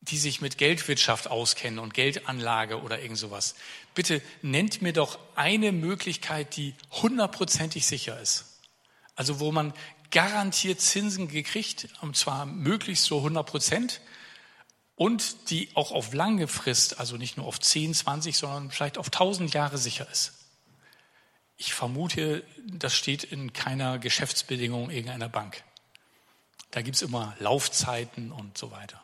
die 0.00 0.18
sich 0.18 0.40
mit 0.40 0.58
Geldwirtschaft 0.58 1.28
auskennen 1.28 1.78
und 1.78 1.94
Geldanlage 1.94 2.80
oder 2.82 3.00
irgend 3.00 3.18
sowas. 3.18 3.54
Bitte 3.94 4.22
nennt 4.42 4.80
mir 4.80 4.92
doch 4.92 5.18
eine 5.34 5.72
Möglichkeit, 5.72 6.56
die 6.56 6.74
hundertprozentig 7.02 7.86
sicher 7.86 8.20
ist. 8.20 8.58
Also 9.16 9.40
wo 9.40 9.50
man 9.50 9.74
garantiert 10.10 10.80
Zinsen 10.80 11.28
gekriegt, 11.28 11.88
und 12.00 12.16
zwar 12.16 12.46
möglichst 12.46 13.04
so 13.04 13.18
100 13.18 13.46
Prozent, 13.46 14.00
und 14.94 15.50
die 15.50 15.68
auch 15.74 15.92
auf 15.92 16.12
lange 16.12 16.48
Frist, 16.48 16.98
also 16.98 17.16
nicht 17.16 17.36
nur 17.36 17.46
auf 17.46 17.60
10, 17.60 17.94
20, 17.94 18.36
sondern 18.36 18.70
vielleicht 18.70 18.98
auf 18.98 19.06
1000 19.06 19.54
Jahre 19.54 19.78
sicher 19.78 20.08
ist. 20.10 20.32
Ich 21.56 21.72
vermute, 21.72 22.44
das 22.66 22.94
steht 22.94 23.24
in 23.24 23.52
keiner 23.52 23.98
Geschäftsbedingung 23.98 24.90
irgendeiner 24.90 25.28
Bank. 25.28 25.62
Da 26.70 26.82
gibt's 26.82 27.02
immer 27.02 27.36
Laufzeiten 27.38 28.32
und 28.32 28.58
so 28.58 28.70
weiter. 28.70 29.02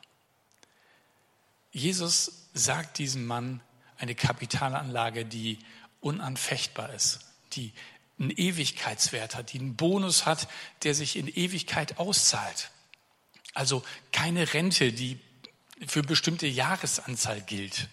Jesus 1.74 2.46
sagt 2.54 2.96
diesem 2.98 3.26
Mann 3.26 3.60
eine 3.98 4.14
Kapitalanlage, 4.14 5.26
die 5.26 5.58
unanfechtbar 6.00 6.94
ist, 6.94 7.20
die 7.52 7.72
einen 8.18 8.30
Ewigkeitswert 8.30 9.34
hat, 9.34 9.52
die 9.52 9.58
einen 9.58 9.76
Bonus 9.76 10.24
hat, 10.24 10.48
der 10.84 10.94
sich 10.94 11.16
in 11.16 11.28
Ewigkeit 11.28 11.98
auszahlt. 11.98 12.70
Also 13.52 13.84
keine 14.12 14.54
Rente, 14.54 14.92
die 14.92 15.18
für 15.86 16.02
bestimmte 16.02 16.46
Jahresanzahl 16.46 17.42
gilt. 17.42 17.88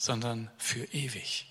sondern 0.00 0.50
für 0.56 0.84
ewig. 0.94 1.46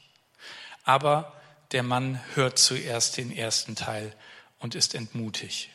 Aber 0.83 1.39
der 1.71 1.83
Mann 1.83 2.19
hört 2.33 2.57
zuerst 2.57 3.17
den 3.17 3.31
ersten 3.31 3.75
Teil 3.75 4.15
und 4.57 4.73
ist 4.73 4.95
entmutigt. 4.95 5.69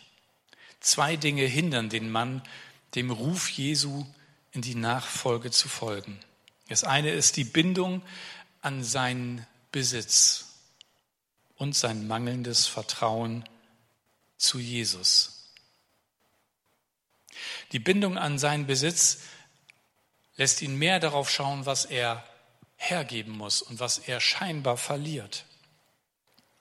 Zwei 0.80 1.14
Dinge 1.14 1.44
hindern 1.44 1.88
den 1.88 2.10
Mann, 2.10 2.42
dem 2.94 3.10
Ruf 3.10 3.48
Jesu 3.50 4.06
in 4.52 4.62
die 4.62 4.74
Nachfolge 4.74 5.50
zu 5.50 5.68
folgen. 5.68 6.18
Das 6.68 6.84
eine 6.84 7.10
ist 7.10 7.36
die 7.36 7.44
Bindung 7.44 8.02
an 8.62 8.84
seinen 8.84 9.46
Besitz 9.72 10.46
und 11.56 11.76
sein 11.76 12.06
mangelndes 12.06 12.66
Vertrauen 12.66 13.44
zu 14.36 14.58
Jesus. 14.58 15.50
Die 17.72 17.78
Bindung 17.78 18.16
an 18.16 18.38
seinen 18.38 18.66
Besitz 18.66 19.20
lässt 20.36 20.62
ihn 20.62 20.76
mehr 20.76 21.00
darauf 21.00 21.30
schauen, 21.30 21.66
was 21.66 21.84
er 21.84 22.24
hergeben 22.76 23.36
muss 23.36 23.62
und 23.62 23.80
was 23.80 23.98
er 23.98 24.20
scheinbar 24.20 24.76
verliert. 24.76 25.44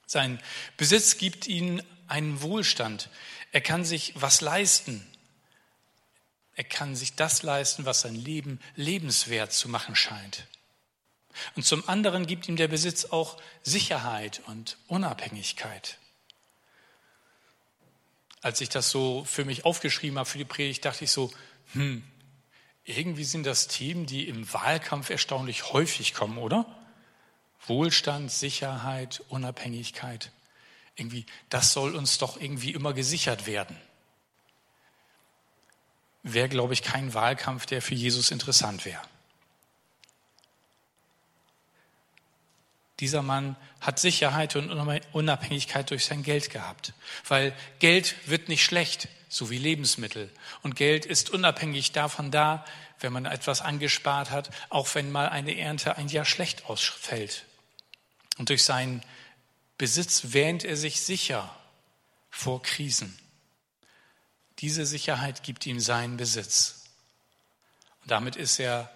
Sein 0.05 0.39
Besitz 0.77 1.17
gibt 1.17 1.47
ihm 1.47 1.81
einen 2.07 2.41
Wohlstand. 2.41 3.09
Er 3.51 3.61
kann 3.61 3.85
sich 3.85 4.13
was 4.15 4.41
leisten. 4.41 5.07
Er 6.55 6.63
kann 6.63 6.95
sich 6.95 7.15
das 7.15 7.43
leisten, 7.43 7.85
was 7.85 8.01
sein 8.01 8.15
Leben 8.15 8.59
lebenswert 8.75 9.53
zu 9.53 9.69
machen 9.69 9.95
scheint. 9.95 10.47
Und 11.55 11.65
zum 11.65 11.87
anderen 11.89 12.27
gibt 12.27 12.47
ihm 12.47 12.55
der 12.55 12.67
Besitz 12.67 13.05
auch 13.05 13.41
Sicherheit 13.63 14.41
und 14.45 14.77
Unabhängigkeit. 14.87 15.97
Als 18.41 18.61
ich 18.61 18.69
das 18.69 18.91
so 18.91 19.23
für 19.25 19.45
mich 19.45 19.65
aufgeschrieben 19.65 20.19
habe 20.19 20.29
für 20.29 20.37
die 20.37 20.45
Predigt, 20.45 20.85
dachte 20.85 21.05
ich 21.05 21.11
so, 21.11 21.31
hm, 21.73 22.03
irgendwie 22.83 23.23
sind 23.23 23.45
das 23.45 23.67
Themen, 23.67 24.05
die 24.05 24.27
im 24.27 24.51
Wahlkampf 24.51 25.09
erstaunlich 25.09 25.71
häufig 25.71 26.13
kommen, 26.13 26.37
oder? 26.37 26.65
Wohlstand, 27.65 28.29
Sicherheit, 28.31 29.23
Unabhängigkeit. 29.29 30.31
Irgendwie, 30.95 31.25
das 31.49 31.73
soll 31.73 31.95
uns 31.95 32.17
doch 32.17 32.39
irgendwie 32.39 32.71
immer 32.71 32.93
gesichert 32.93 33.47
werden. 33.47 33.77
Wäre, 36.23 36.49
glaube 36.49 36.73
ich, 36.73 36.81
kein 36.81 37.13
Wahlkampf, 37.13 37.65
der 37.65 37.81
für 37.81 37.95
Jesus 37.95 38.31
interessant 38.31 38.85
wäre. 38.85 39.01
Dieser 42.99 43.21
Mann 43.21 43.57
hat 43.81 43.99
Sicherheit 43.99 44.55
und 44.55 44.71
Unabhängigkeit 45.11 45.89
durch 45.89 46.05
sein 46.05 46.23
Geld 46.23 46.49
gehabt, 46.49 46.93
weil 47.27 47.53
Geld 47.79 48.15
wird 48.29 48.47
nicht 48.47 48.63
schlecht, 48.63 49.09
so 49.27 49.49
wie 49.49 49.57
Lebensmittel. 49.57 50.31
Und 50.61 50.75
Geld 50.75 51.05
ist 51.05 51.29
unabhängig 51.29 51.91
davon 51.91 52.31
da, 52.31 52.63
wenn 52.99 53.11
man 53.11 53.25
etwas 53.25 53.61
angespart 53.61 54.31
hat, 54.31 54.49
auch 54.69 54.95
wenn 54.95 55.11
mal 55.11 55.27
eine 55.27 55.57
Ernte 55.57 55.97
ein 55.97 56.07
Jahr 56.07 56.23
schlecht 56.23 56.65
ausfällt. 56.67 57.45
Und 58.37 58.49
durch 58.49 58.63
seinen 58.63 59.03
Besitz 59.77 60.33
wähnt 60.33 60.63
er 60.63 60.77
sich 60.77 61.01
sicher 61.01 61.53
vor 62.29 62.61
Krisen. 62.61 63.17
Diese 64.63 64.85
Sicherheit 64.85 65.43
gibt 65.43 65.65
ihm 65.65 65.81
seinen 65.81 66.15
Besitz. 66.15 66.85
Und 68.01 68.11
damit 68.11 68.37
ist 68.37 68.59
er 68.59 68.89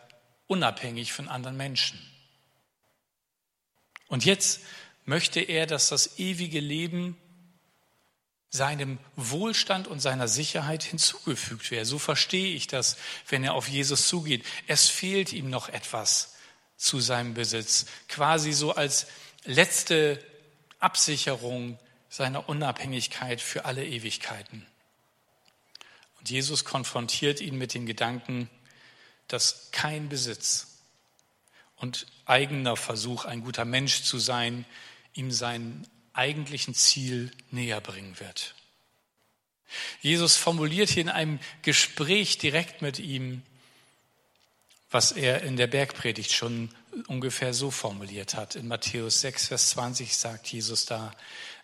unabhängig 0.47 1.11
von 1.11 1.27
anderen 1.27 1.57
Menschen. 1.57 1.99
Und 4.07 4.23
jetzt 4.23 4.61
möchte 5.03 5.41
er, 5.41 5.65
dass 5.65 5.89
das 5.89 6.19
ewige 6.19 6.61
Leben 6.61 7.17
seinem 8.49 8.97
Wohlstand 9.17 9.89
und 9.89 9.99
seiner 9.99 10.29
Sicherheit 10.29 10.83
hinzugefügt 10.83 11.69
wäre. 11.69 11.83
So 11.83 11.99
verstehe 11.99 12.55
ich 12.55 12.67
das, 12.67 12.95
wenn 13.27 13.43
er 13.43 13.53
auf 13.53 13.67
Jesus 13.67 14.07
zugeht. 14.07 14.45
Es 14.67 14.87
fehlt 14.87 15.33
ihm 15.33 15.49
noch 15.49 15.67
etwas 15.67 16.37
zu 16.77 17.01
seinem 17.01 17.33
Besitz, 17.33 17.87
quasi 18.07 18.53
so 18.53 18.73
als 18.73 19.07
letzte 19.43 20.23
Absicherung 20.79 21.77
seiner 22.07 22.47
Unabhängigkeit 22.47 23.41
für 23.41 23.65
alle 23.65 23.85
Ewigkeiten. 23.85 24.65
Und 26.19 26.29
Jesus 26.29 26.65
konfrontiert 26.65 27.41
ihn 27.41 27.57
mit 27.57 27.73
den 27.73 27.85
Gedanken, 27.85 28.49
dass 29.27 29.69
kein 29.71 30.09
Besitz 30.09 30.79
und 31.75 32.07
eigener 32.25 32.75
Versuch, 32.75 33.25
ein 33.25 33.43
guter 33.43 33.65
Mensch 33.65 34.03
zu 34.03 34.19
sein, 34.19 34.65
ihm 35.13 35.31
sein 35.31 35.87
eigentlichen 36.13 36.73
Ziel 36.73 37.31
näher 37.51 37.81
bringen 37.81 38.19
wird. 38.19 38.55
Jesus 40.01 40.37
formuliert 40.37 40.89
hier 40.89 41.03
in 41.03 41.09
einem 41.09 41.39
Gespräch 41.61 42.37
direkt 42.37 42.81
mit 42.81 42.99
ihm, 42.99 43.43
was 44.89 45.11
er 45.11 45.43
in 45.43 45.57
der 45.57 45.67
Bergpredigt 45.67 46.31
schon 46.31 46.69
ungefähr 47.07 47.53
so 47.53 47.69
formuliert 47.71 48.35
hat. 48.35 48.55
In 48.55 48.67
Matthäus 48.67 49.21
6, 49.21 49.47
Vers 49.47 49.69
20 49.71 50.15
sagt 50.15 50.47
Jesus 50.47 50.85
da, 50.85 51.13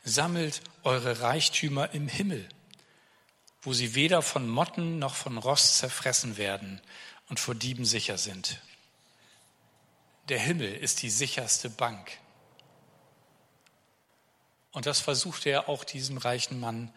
sammelt 0.04 0.62
eure 0.84 1.22
Reichtümer 1.22 1.94
im 1.94 2.08
Himmel, 2.08 2.48
wo 3.64 3.74
sie 3.74 3.96
weder 3.96 4.22
von 4.22 4.48
Motten 4.48 5.00
noch 5.00 5.16
von 5.16 5.38
Rost 5.38 5.78
zerfressen 5.78 6.38
werden 6.38 6.82
und 7.30 7.40
vor 7.40 7.56
Dieben 7.56 7.86
sicher 7.86 8.18
sind. 8.18 8.60
Der 10.30 10.40
Himmel 10.40 10.74
ist 10.74 11.02
die 11.02 11.10
sicherste 11.10 11.70
Bank. 11.70 12.18
Und 14.72 14.86
das 14.86 15.00
versuchte 15.00 15.50
er 15.50 15.70
auch 15.70 15.84
diesem 15.84 16.18
reichen 16.18 16.60
Mann 16.60 16.94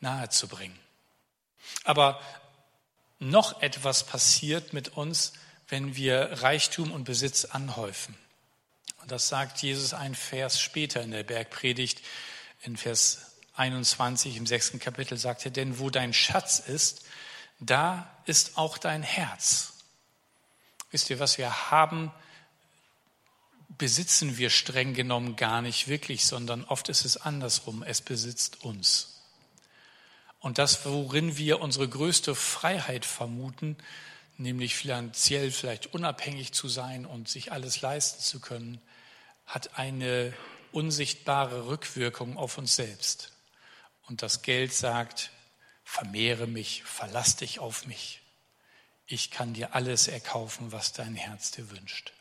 nahezubringen. 0.00 0.78
Aber 1.84 2.20
noch 3.18 3.62
etwas 3.62 4.04
passiert 4.04 4.72
mit 4.72 4.96
uns, 4.96 5.32
wenn 5.68 5.96
wir 5.96 6.42
Reichtum 6.42 6.92
und 6.92 7.04
Besitz 7.04 7.44
anhäufen. 7.44 8.16
Und 9.02 9.10
das 9.10 9.28
sagt 9.28 9.62
Jesus 9.62 9.92
ein 9.92 10.14
Vers 10.14 10.60
später 10.60 11.02
in 11.02 11.10
der 11.10 11.24
Bergpredigt, 11.24 12.00
in 12.62 12.76
Vers 12.76 13.27
21 13.58 14.36
im 14.36 14.46
sechsten 14.46 14.78
Kapitel 14.78 15.18
sagt 15.18 15.44
er, 15.44 15.50
denn 15.50 15.78
wo 15.78 15.90
dein 15.90 16.12
Schatz 16.12 16.58
ist, 16.60 17.04
da 17.60 18.08
ist 18.26 18.56
auch 18.56 18.78
dein 18.78 19.02
Herz. 19.02 19.74
Wisst 20.90 21.10
ihr, 21.10 21.18
was 21.18 21.38
wir 21.38 21.70
haben, 21.70 22.12
besitzen 23.76 24.38
wir 24.38 24.50
streng 24.50 24.94
genommen 24.94 25.36
gar 25.36 25.60
nicht 25.60 25.88
wirklich, 25.88 26.26
sondern 26.26 26.64
oft 26.64 26.88
ist 26.88 27.04
es 27.04 27.16
andersrum. 27.16 27.82
Es 27.82 28.00
besitzt 28.00 28.64
uns. 28.64 29.20
Und 30.40 30.58
das, 30.58 30.84
worin 30.84 31.36
wir 31.36 31.60
unsere 31.60 31.88
größte 31.88 32.34
Freiheit 32.34 33.04
vermuten, 33.04 33.76
nämlich 34.36 34.76
finanziell 34.76 35.50
vielleicht 35.50 35.92
unabhängig 35.94 36.52
zu 36.52 36.68
sein 36.68 37.04
und 37.06 37.28
sich 37.28 37.52
alles 37.52 37.80
leisten 37.80 38.22
zu 38.22 38.40
können, 38.40 38.80
hat 39.46 39.78
eine 39.78 40.32
unsichtbare 40.70 41.66
Rückwirkung 41.66 42.36
auf 42.36 42.56
uns 42.56 42.76
selbst. 42.76 43.32
Und 44.08 44.22
das 44.22 44.42
Geld 44.42 44.72
sagt, 44.72 45.30
vermehre 45.84 46.46
mich, 46.46 46.82
verlass 46.84 47.36
dich 47.36 47.60
auf 47.60 47.86
mich. 47.86 48.20
Ich 49.06 49.30
kann 49.30 49.54
dir 49.54 49.74
alles 49.74 50.08
erkaufen, 50.08 50.72
was 50.72 50.92
dein 50.92 51.14
Herz 51.14 51.50
dir 51.50 51.70
wünscht. 51.70 52.12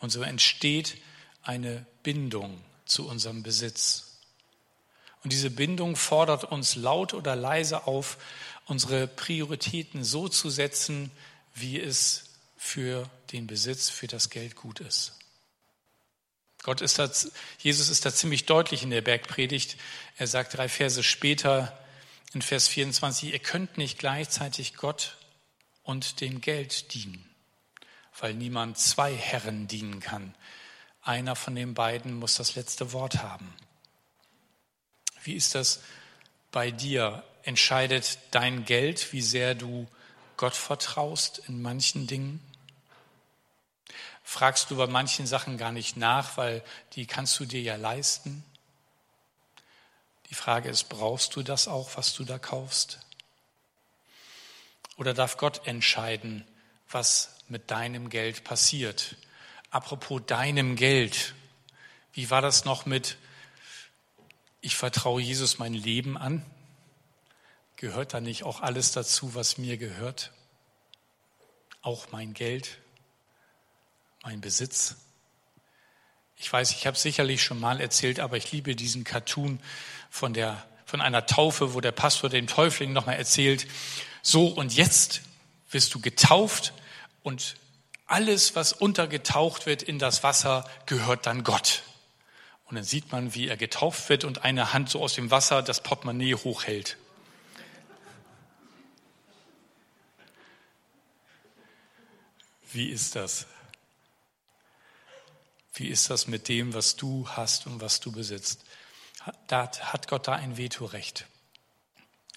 Und 0.00 0.10
so 0.10 0.22
entsteht 0.22 1.00
eine 1.42 1.86
Bindung 2.02 2.62
zu 2.84 3.08
unserem 3.08 3.42
Besitz. 3.42 4.18
Und 5.22 5.32
diese 5.32 5.50
Bindung 5.50 5.96
fordert 5.96 6.44
uns 6.44 6.76
laut 6.76 7.14
oder 7.14 7.36
leise 7.36 7.86
auf, 7.86 8.18
unsere 8.66 9.06
Prioritäten 9.06 10.04
so 10.04 10.28
zu 10.28 10.50
setzen, 10.50 11.10
wie 11.54 11.80
es 11.80 12.24
für 12.56 13.08
den 13.32 13.46
Besitz, 13.46 13.88
für 13.90 14.06
das 14.06 14.30
Geld 14.30 14.54
gut 14.54 14.80
ist. 14.80 15.17
Gott 16.68 16.82
ist 16.82 16.98
da, 16.98 17.10
Jesus 17.58 17.88
ist 17.88 18.04
da 18.04 18.12
ziemlich 18.12 18.44
deutlich 18.44 18.82
in 18.82 18.90
der 18.90 19.00
Bergpredigt. 19.00 19.78
Er 20.18 20.26
sagt 20.26 20.56
drei 20.56 20.68
Verse 20.68 21.02
später 21.02 21.78
in 22.34 22.42
Vers 22.42 22.68
24, 22.68 23.32
ihr 23.32 23.38
könnt 23.38 23.78
nicht 23.78 23.98
gleichzeitig 23.98 24.74
Gott 24.74 25.16
und 25.82 26.20
dem 26.20 26.42
Geld 26.42 26.92
dienen 26.92 27.24
weil 28.20 28.34
niemand 28.34 28.78
zwei 28.78 29.14
Herren 29.14 29.68
dienen 29.68 30.00
kann. 30.00 30.34
Einer 31.02 31.36
von 31.36 31.54
den 31.54 31.74
beiden 31.74 32.14
muss 32.14 32.34
das 32.34 32.54
letzte 32.54 32.92
Wort 32.92 33.22
haben. 33.22 33.54
Wie 35.22 35.34
ist 35.34 35.54
das 35.54 35.80
bei 36.50 36.70
dir? 36.70 37.24
Entscheidet 37.42 38.18
dein 38.30 38.64
Geld, 38.64 39.12
wie 39.12 39.22
sehr 39.22 39.54
du 39.54 39.86
Gott 40.36 40.54
vertraust 40.54 41.40
in 41.46 41.62
manchen 41.62 42.06
Dingen? 42.06 42.40
Fragst 44.30 44.70
du 44.70 44.76
bei 44.76 44.86
manchen 44.86 45.26
Sachen 45.26 45.56
gar 45.56 45.72
nicht 45.72 45.96
nach, 45.96 46.36
weil 46.36 46.62
die 46.92 47.06
kannst 47.06 47.40
du 47.40 47.46
dir 47.46 47.62
ja 47.62 47.76
leisten? 47.76 48.44
Die 50.28 50.34
Frage 50.34 50.68
ist, 50.68 50.90
brauchst 50.90 51.34
du 51.34 51.42
das 51.42 51.66
auch, 51.66 51.96
was 51.96 52.12
du 52.12 52.24
da 52.24 52.38
kaufst? 52.38 53.00
Oder 54.98 55.14
darf 55.14 55.38
Gott 55.38 55.66
entscheiden, 55.66 56.46
was 56.90 57.38
mit 57.48 57.70
deinem 57.70 58.10
Geld 58.10 58.44
passiert. 58.44 59.16
Apropos 59.70 60.20
deinem 60.26 60.76
Geld, 60.76 61.34
wie 62.12 62.28
war 62.28 62.42
das 62.42 62.66
noch 62.66 62.84
mit, 62.84 63.16
ich 64.60 64.76
vertraue 64.76 65.22
Jesus 65.22 65.58
mein 65.58 65.72
Leben 65.72 66.18
an? 66.18 66.44
Gehört 67.76 68.12
da 68.12 68.20
nicht 68.20 68.42
auch 68.42 68.60
alles 68.60 68.92
dazu, 68.92 69.34
was 69.34 69.56
mir 69.56 69.78
gehört? 69.78 70.32
Auch 71.80 72.12
mein 72.12 72.34
Geld, 72.34 72.76
mein 74.28 74.42
Besitz. 74.42 74.96
Ich 76.36 76.52
weiß, 76.52 76.72
ich 76.72 76.86
habe 76.86 76.98
sicherlich 76.98 77.42
schon 77.42 77.58
mal 77.58 77.80
erzählt, 77.80 78.20
aber 78.20 78.36
ich 78.36 78.52
liebe 78.52 78.76
diesen 78.76 79.02
Cartoon 79.02 79.58
von, 80.10 80.34
der, 80.34 80.62
von 80.84 81.00
einer 81.00 81.24
Taufe, 81.24 81.72
wo 81.72 81.80
der 81.80 81.92
Pastor 81.92 82.28
dem 82.28 82.46
Täufling 82.46 82.92
nochmal 82.92 83.16
erzählt, 83.16 83.66
so 84.20 84.48
und 84.48 84.74
jetzt 84.74 85.22
wirst 85.70 85.94
du 85.94 86.00
getauft 86.02 86.74
und 87.22 87.56
alles, 88.06 88.54
was 88.54 88.74
untergetaucht 88.74 89.64
wird 89.64 89.82
in 89.82 89.98
das 89.98 90.22
Wasser, 90.22 90.68
gehört 90.84 91.24
dann 91.24 91.42
Gott. 91.42 91.82
Und 92.66 92.74
dann 92.74 92.84
sieht 92.84 93.10
man, 93.10 93.34
wie 93.34 93.48
er 93.48 93.56
getauft 93.56 94.10
wird 94.10 94.24
und 94.24 94.44
eine 94.44 94.74
Hand 94.74 94.90
so 94.90 95.00
aus 95.00 95.14
dem 95.14 95.30
Wasser 95.30 95.62
das 95.62 95.82
Portemonnaie 95.82 96.34
hochhält. 96.34 96.98
Wie 102.70 102.90
ist 102.90 103.16
das? 103.16 103.46
Wie 105.78 105.88
ist 105.88 106.10
das 106.10 106.26
mit 106.26 106.48
dem, 106.48 106.74
was 106.74 106.96
du 106.96 107.28
hast 107.28 107.66
und 107.66 107.80
was 107.80 108.00
du 108.00 108.10
besitzt? 108.10 108.64
Hat 109.50 110.08
Gott 110.08 110.26
da 110.26 110.32
ein 110.32 110.56
Vetorecht. 110.56 111.26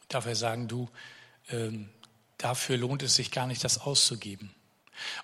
Darf 0.10 0.26
er 0.26 0.36
sagen, 0.36 0.68
du, 0.68 0.90
ähm, 1.50 1.90
dafür 2.38 2.78
lohnt 2.78 3.02
es 3.02 3.16
sich 3.16 3.32
gar 3.32 3.48
nicht, 3.48 3.64
das 3.64 3.80
auszugeben. 3.80 4.54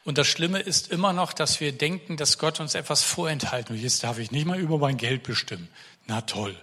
Und 0.03 0.17
das 0.17 0.27
Schlimme 0.27 0.59
ist 0.59 0.91
immer 0.91 1.13
noch, 1.13 1.33
dass 1.33 1.59
wir 1.59 1.71
denken, 1.71 2.17
dass 2.17 2.39
Gott 2.39 2.59
uns 2.59 2.73
etwas 2.73 3.03
vorenthalten 3.03 3.75
will. 3.75 3.83
Jetzt 3.83 4.03
darf 4.03 4.17
ich 4.17 4.31
nicht 4.31 4.45
mal 4.45 4.59
über 4.59 4.79
mein 4.79 4.97
Geld 4.97 5.23
bestimmen. 5.23 5.69
Na 6.07 6.21
toll. 6.21 6.55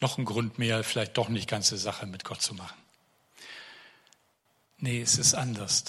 Noch 0.00 0.18
ein 0.18 0.24
Grund 0.24 0.58
mehr, 0.58 0.82
vielleicht 0.84 1.16
doch 1.16 1.28
nicht 1.28 1.48
ganze 1.48 1.78
Sache 1.78 2.06
mit 2.06 2.24
Gott 2.24 2.42
zu 2.42 2.54
machen. 2.54 2.76
Nee, 4.78 5.00
es 5.00 5.18
ist 5.18 5.34
anders. 5.34 5.84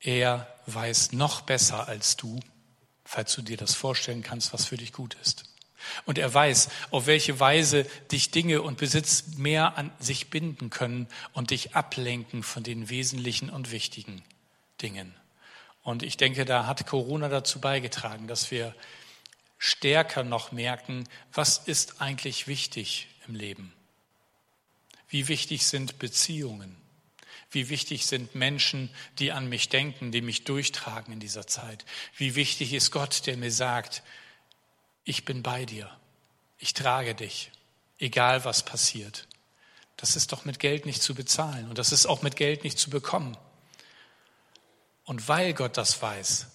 Er 0.00 0.52
weiß 0.66 1.12
noch 1.12 1.40
besser 1.40 1.88
als 1.88 2.16
du, 2.16 2.40
falls 3.08 3.34
du 3.34 3.40
dir 3.40 3.56
das 3.56 3.74
vorstellen 3.74 4.22
kannst, 4.22 4.52
was 4.52 4.66
für 4.66 4.76
dich 4.76 4.92
gut 4.92 5.16
ist. 5.22 5.44
Und 6.04 6.18
er 6.18 6.32
weiß, 6.32 6.68
auf 6.90 7.06
welche 7.06 7.40
Weise 7.40 7.86
dich 8.12 8.30
Dinge 8.30 8.60
und 8.60 8.76
Besitz 8.76 9.38
mehr 9.38 9.78
an 9.78 9.90
sich 9.98 10.28
binden 10.28 10.68
können 10.68 11.08
und 11.32 11.50
dich 11.50 11.74
ablenken 11.74 12.42
von 12.42 12.62
den 12.62 12.90
wesentlichen 12.90 13.48
und 13.48 13.70
wichtigen 13.70 14.22
Dingen. 14.82 15.14
Und 15.82 16.02
ich 16.02 16.18
denke, 16.18 16.44
da 16.44 16.66
hat 16.66 16.86
Corona 16.86 17.30
dazu 17.30 17.62
beigetragen, 17.62 18.26
dass 18.28 18.50
wir 18.50 18.74
stärker 19.56 20.22
noch 20.22 20.52
merken, 20.52 21.08
was 21.32 21.56
ist 21.56 22.02
eigentlich 22.02 22.46
wichtig 22.46 23.08
im 23.26 23.34
Leben? 23.34 23.72
Wie 25.08 25.28
wichtig 25.28 25.66
sind 25.66 25.98
Beziehungen? 25.98 26.76
Wie 27.50 27.70
wichtig 27.70 28.06
sind 28.06 28.34
Menschen, 28.34 28.90
die 29.18 29.32
an 29.32 29.48
mich 29.48 29.68
denken, 29.68 30.12
die 30.12 30.20
mich 30.20 30.44
durchtragen 30.44 31.14
in 31.14 31.20
dieser 31.20 31.46
Zeit? 31.46 31.86
Wie 32.16 32.34
wichtig 32.34 32.74
ist 32.74 32.90
Gott, 32.90 33.26
der 33.26 33.36
mir 33.36 33.50
sagt, 33.50 34.02
ich 35.04 35.24
bin 35.24 35.42
bei 35.42 35.64
dir, 35.64 35.90
ich 36.58 36.74
trage 36.74 37.14
dich, 37.14 37.50
egal 37.98 38.44
was 38.44 38.64
passiert. 38.64 39.26
Das 39.96 40.14
ist 40.14 40.32
doch 40.32 40.44
mit 40.44 40.58
Geld 40.58 40.84
nicht 40.84 41.02
zu 41.02 41.14
bezahlen 41.14 41.68
und 41.68 41.78
das 41.78 41.92
ist 41.92 42.06
auch 42.06 42.22
mit 42.22 42.36
Geld 42.36 42.64
nicht 42.64 42.78
zu 42.78 42.90
bekommen. 42.90 43.36
Und 45.04 45.26
weil 45.26 45.54
Gott 45.54 45.78
das 45.78 46.02
weiß, 46.02 46.48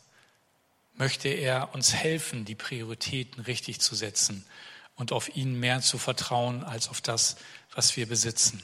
möchte 0.93 1.27
er 1.27 1.73
uns 1.73 1.93
helfen, 1.93 2.45
die 2.45 2.55
Prioritäten 2.55 3.41
richtig 3.41 3.81
zu 3.81 3.95
setzen 3.95 4.45
und 4.95 5.11
auf 5.11 5.35
ihn 5.35 5.59
mehr 5.59 5.81
zu 5.81 5.97
vertrauen 5.97 6.63
als 6.63 6.87
auf 6.87 7.01
das, 7.01 7.37
was 7.73 7.97
wir 7.97 8.07
besitzen. 8.07 8.63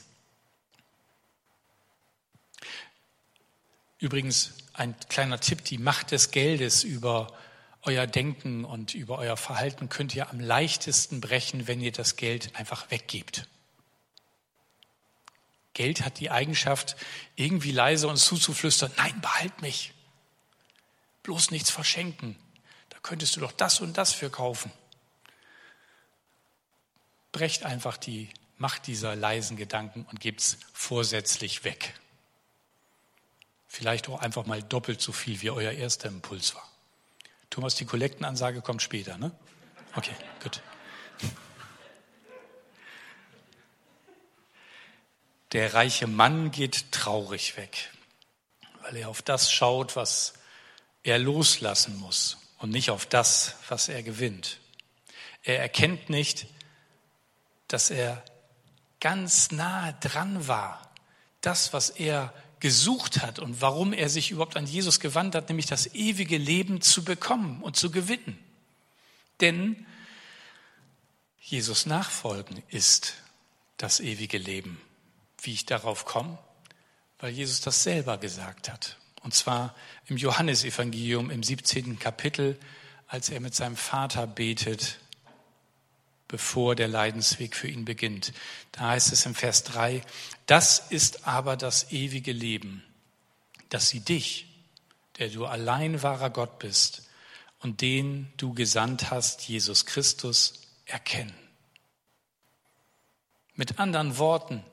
Übrigens 3.99 4.53
ein 4.73 4.95
kleiner 5.09 5.39
Tipp, 5.39 5.63
die 5.65 5.77
Macht 5.77 6.11
des 6.11 6.31
Geldes 6.31 6.83
über 6.83 7.37
euer 7.81 8.07
Denken 8.07 8.65
und 8.65 8.93
über 8.93 9.19
euer 9.19 9.37
Verhalten 9.37 9.89
könnt 9.89 10.15
ihr 10.15 10.29
am 10.29 10.39
leichtesten 10.39 11.21
brechen, 11.21 11.67
wenn 11.67 11.81
ihr 11.81 11.91
das 11.91 12.15
Geld 12.15 12.55
einfach 12.55 12.89
weggebt. 12.91 13.47
Geld 15.73 16.03
hat 16.03 16.19
die 16.19 16.31
Eigenschaft, 16.31 16.95
irgendwie 17.35 17.71
leise 17.71 18.07
uns 18.07 18.25
zuzuflüstern, 18.25 18.91
nein, 18.97 19.19
behalt 19.21 19.61
mich. 19.61 19.93
Bloß 21.23 21.51
nichts 21.51 21.69
verschenken. 21.69 22.37
Da 22.89 22.97
könntest 23.01 23.35
du 23.35 23.41
doch 23.41 23.51
das 23.51 23.79
und 23.79 23.97
das 23.97 24.13
für 24.13 24.29
kaufen. 24.29 24.71
Brecht 27.31 27.63
einfach 27.63 27.97
die 27.97 28.29
Macht 28.57 28.87
dieser 28.87 29.15
leisen 29.15 29.55
Gedanken 29.55 30.05
und 30.09 30.19
gebt's 30.19 30.57
vorsätzlich 30.73 31.63
weg. 31.63 31.93
Vielleicht 33.71 34.09
auch 34.09 34.19
einfach 34.19 34.47
mal 34.47 34.63
doppelt 34.63 34.99
so 34.99 35.11
viel, 35.11 35.41
wie 35.41 35.51
euer 35.51 35.71
erster 35.71 36.09
Impuls 36.09 36.55
war. 36.55 36.67
Thomas, 37.51 37.75
die 37.75 37.85
Kollektenansage 37.85 38.61
kommt 38.61 38.81
später, 38.81 39.17
ne? 39.17 39.31
Okay, 39.95 40.15
gut. 40.41 40.61
Der 45.51 45.73
reiche 45.73 46.07
Mann 46.07 46.51
geht 46.51 46.91
traurig 46.91 47.57
weg, 47.57 47.91
weil 48.81 48.97
er 48.97 49.09
auf 49.09 49.21
das 49.21 49.51
schaut, 49.51 49.95
was 49.95 50.33
er 51.03 51.19
loslassen 51.19 51.97
muss 51.97 52.37
und 52.57 52.71
nicht 52.71 52.89
auf 52.89 53.05
das, 53.05 53.55
was 53.67 53.87
er 53.87 54.01
gewinnt. 54.03 54.59
Er 55.43 55.59
erkennt 55.59 56.09
nicht, 56.09 56.47
dass 57.67 57.91
er 57.91 58.23
ganz 58.99 59.51
nahe 59.51 59.93
dran 60.01 60.47
war, 60.47 60.91
das, 61.41 61.71
was 61.71 61.91
er 61.91 62.33
gesucht 62.59 63.21
hat 63.21 63.39
und 63.39 63.61
warum 63.61 63.93
er 63.93 64.09
sich 64.09 64.31
überhaupt 64.31 64.57
an 64.57 64.65
Jesus 64.65 64.99
gewandt 64.99 65.35
hat, 65.35 65.49
nämlich 65.49 65.67
das 65.67 65.93
ewige 65.93 66.37
Leben 66.37 66.81
zu 66.81 67.03
bekommen 67.03 67.61
und 67.61 67.77
zu 67.77 67.91
gewinnen. 67.91 68.37
Denn 69.39 69.85
Jesus 71.39 71.85
nachfolgen 71.85 72.61
ist 72.69 73.15
das 73.77 73.99
ewige 73.99 74.37
Leben. 74.37 74.79
Wie 75.41 75.53
ich 75.53 75.65
darauf 75.65 76.05
komme? 76.05 76.37
Weil 77.19 77.31
Jesus 77.31 77.61
das 77.61 77.83
selber 77.83 78.17
gesagt 78.17 78.69
hat. 78.69 78.97
Und 79.21 79.33
zwar 79.33 79.75
im 80.07 80.17
Johannesevangelium 80.17 81.29
im 81.29 81.43
17. 81.43 81.99
Kapitel, 81.99 82.57
als 83.07 83.29
er 83.29 83.39
mit 83.39 83.55
seinem 83.55 83.75
Vater 83.75 84.27
betet, 84.27 84.99
bevor 86.27 86.75
der 86.75 86.87
Leidensweg 86.87 87.55
für 87.55 87.67
ihn 87.67 87.83
beginnt. 87.83 88.33
Da 88.71 88.89
heißt 88.89 89.11
es 89.11 89.25
im 89.25 89.35
Vers 89.35 89.63
3, 89.63 90.01
das 90.49 90.79
ist 90.89 91.27
aber 91.27 91.57
das 91.57 91.91
ewige 91.91 92.31
Leben, 92.31 92.83
dass 93.69 93.89
sie 93.89 93.99
dich, 93.99 94.47
der 95.19 95.29
du 95.29 95.45
allein 95.45 96.01
wahrer 96.01 96.31
Gott 96.31 96.57
bist 96.57 97.07
und 97.59 97.81
den 97.81 98.33
du 98.37 98.55
gesandt 98.55 99.11
hast, 99.11 99.47
Jesus 99.47 99.85
Christus, 99.85 100.61
erkennen. 100.85 101.35
Mit 103.53 103.77
anderen 103.77 104.17
Worten, 104.17 104.63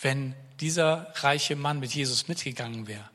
wenn 0.00 0.34
dieser 0.58 1.12
reiche 1.22 1.54
Mann 1.54 1.78
mit 1.78 1.94
Jesus 1.94 2.26
mitgegangen 2.26 2.88
wäre, 2.88 3.08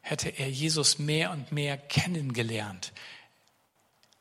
hätte 0.00 0.28
er 0.28 0.48
Jesus 0.48 1.00
mehr 1.00 1.32
und 1.32 1.50
mehr 1.50 1.76
kennengelernt. 1.76 2.92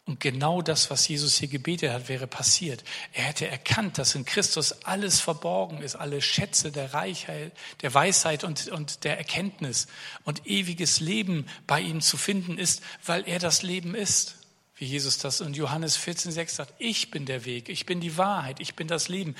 Und 0.06 0.20
genau 0.20 0.62
das, 0.62 0.90
was 0.90 1.08
Jesus 1.08 1.38
hier 1.38 1.48
gebetet 1.48 1.92
hat, 1.92 2.10
wäre 2.10 2.26
passiert. 2.26 2.84
Er 3.14 3.26
hätte 3.26 3.48
erkannt, 3.48 3.98
dass 3.98 4.16
in 4.16 4.26
Christus 4.26 4.72
alles 4.84 5.20
verborgen 5.20 5.82
ist, 5.82 5.96
alle 5.96 6.22
Schätze 6.22 6.72
der 6.72 6.94
Reichheit, 6.94 7.54
der 7.82 7.94
Weisheit 7.94 8.44
und, 8.44 8.68
und 8.70 9.04
der 9.04 9.18
Erkenntnis 9.18 9.88
und 10.24 10.48
ewiges 10.48 11.00
Leben 11.00 11.46
bei 11.68 11.82
ihm 11.82 12.02
zu 12.02 12.18
finden 12.18 12.58
ist, 12.58 12.82
weil 13.06 13.28
er 13.28 13.38
das 13.38 13.62
Leben 13.62 13.94
ist. 13.94 14.38
Wie 14.76 14.86
Jesus 14.86 15.20
das 15.20 15.40
in 15.40 15.54
Johannes 15.54 16.00
14,6 16.00 16.50
sagt, 16.50 16.74
ich 16.80 17.12
bin 17.12 17.28
der 17.28 17.46
Weg, 17.46 17.70
ich 17.70 17.86
bin 17.86 18.02
die 18.02 18.18
Wahrheit, 18.18 18.60
ich 18.60 18.74
bin 18.74 18.88
das 18.88 19.08
Leben. 19.08 19.36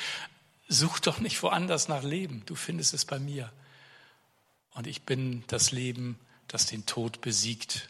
Such 0.68 1.00
doch 1.00 1.20
nicht 1.20 1.42
woanders 1.42 1.88
nach 1.88 2.04
Leben, 2.04 2.44
du 2.46 2.54
findest 2.54 2.94
es 2.94 3.06
bei 3.06 3.18
mir. 3.18 3.52
Und 4.76 4.86
ich 4.86 5.02
bin 5.02 5.44
das 5.48 5.72
Leben, 5.72 6.20
das 6.48 6.68
den 6.68 6.86
Tod 6.86 7.22
besiegt. 7.22 7.90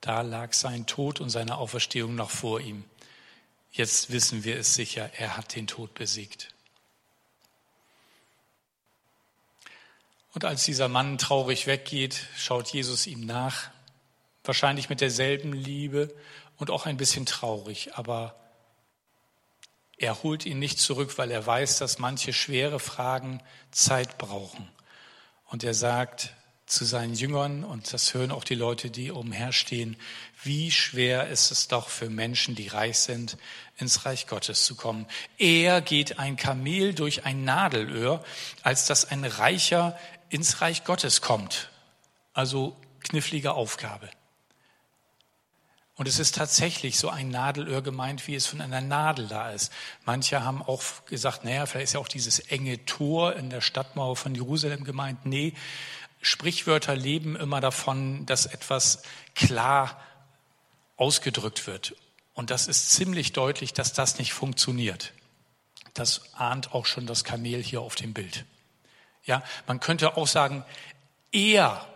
Da 0.00 0.22
lag 0.22 0.52
sein 0.52 0.86
Tod 0.86 1.20
und 1.20 1.30
seine 1.30 1.56
Auferstehung 1.58 2.14
noch 2.14 2.30
vor 2.30 2.60
ihm. 2.60 2.84
Jetzt 3.72 4.10
wissen 4.10 4.44
wir 4.44 4.58
es 4.58 4.74
sicher, 4.74 5.10
er 5.16 5.36
hat 5.36 5.54
den 5.54 5.66
Tod 5.66 5.94
besiegt. 5.94 6.54
Und 10.32 10.44
als 10.44 10.64
dieser 10.64 10.88
Mann 10.88 11.18
traurig 11.18 11.66
weggeht, 11.66 12.26
schaut 12.36 12.68
Jesus 12.68 13.06
ihm 13.06 13.24
nach, 13.24 13.70
wahrscheinlich 14.44 14.88
mit 14.88 15.00
derselben 15.00 15.52
Liebe 15.52 16.14
und 16.58 16.70
auch 16.70 16.86
ein 16.86 16.96
bisschen 16.96 17.26
traurig, 17.26 17.94
aber 17.94 18.34
er 19.98 20.22
holt 20.22 20.44
ihn 20.44 20.58
nicht 20.58 20.78
zurück, 20.78 21.16
weil 21.16 21.30
er 21.30 21.46
weiß, 21.46 21.78
dass 21.78 21.98
manche 21.98 22.32
schwere 22.32 22.80
Fragen 22.80 23.42
Zeit 23.70 24.18
brauchen. 24.18 24.68
Und 25.46 25.64
er 25.64 25.74
sagt, 25.74 26.34
zu 26.66 26.84
seinen 26.84 27.14
Jüngern 27.14 27.62
und 27.62 27.92
das 27.92 28.12
hören 28.12 28.32
auch 28.32 28.42
die 28.42 28.56
Leute, 28.56 28.90
die 28.90 29.12
umherstehen, 29.12 29.96
wie 30.42 30.72
schwer 30.72 31.28
ist 31.28 31.52
es 31.52 31.68
doch 31.68 31.88
für 31.88 32.10
Menschen, 32.10 32.56
die 32.56 32.66
reich 32.66 32.98
sind, 32.98 33.38
ins 33.76 34.04
Reich 34.04 34.26
Gottes 34.26 34.64
zu 34.64 34.74
kommen. 34.74 35.06
Eher 35.38 35.80
geht 35.80 36.18
ein 36.18 36.36
Kamel 36.36 36.92
durch 36.92 37.24
ein 37.24 37.44
Nadelöhr, 37.44 38.24
als 38.62 38.86
dass 38.86 39.04
ein 39.04 39.24
Reicher 39.24 39.96
ins 40.28 40.60
Reich 40.60 40.84
Gottes 40.84 41.20
kommt. 41.20 41.70
Also 42.32 42.76
knifflige 43.00 43.52
Aufgabe. 43.54 44.10
Und 45.94 46.08
es 46.08 46.18
ist 46.18 46.34
tatsächlich 46.34 46.98
so 46.98 47.08
ein 47.08 47.30
Nadelöhr 47.30 47.80
gemeint, 47.80 48.26
wie 48.26 48.34
es 48.34 48.46
von 48.46 48.60
einer 48.60 48.82
Nadel 48.82 49.28
da 49.28 49.52
ist. 49.52 49.72
Manche 50.04 50.44
haben 50.44 50.62
auch 50.62 50.82
gesagt, 51.06 51.44
naja, 51.44 51.64
vielleicht 51.64 51.84
ist 51.84 51.92
ja 51.94 52.00
auch 52.00 52.08
dieses 52.08 52.38
enge 52.38 52.84
Tor 52.84 53.34
in 53.34 53.48
der 53.48 53.62
Stadtmauer 53.62 54.16
von 54.16 54.34
Jerusalem 54.34 54.84
gemeint. 54.84 55.24
Nee, 55.24 55.54
Sprichwörter 56.26 56.96
leben 56.96 57.36
immer 57.36 57.60
davon, 57.60 58.26
dass 58.26 58.46
etwas 58.46 59.02
klar 59.36 60.02
ausgedrückt 60.96 61.68
wird. 61.68 61.94
Und 62.34 62.50
das 62.50 62.66
ist 62.66 62.90
ziemlich 62.90 63.32
deutlich, 63.32 63.72
dass 63.72 63.92
das 63.92 64.18
nicht 64.18 64.32
funktioniert. 64.32 65.12
Das 65.94 66.34
ahnt 66.34 66.74
auch 66.74 66.84
schon 66.84 67.06
das 67.06 67.22
Kamel 67.22 67.62
hier 67.62 67.80
auf 67.80 67.94
dem 67.94 68.12
Bild. 68.12 68.44
Ja, 69.22 69.44
man 69.68 69.78
könnte 69.78 70.16
auch 70.16 70.26
sagen, 70.26 70.64
er 71.30 71.86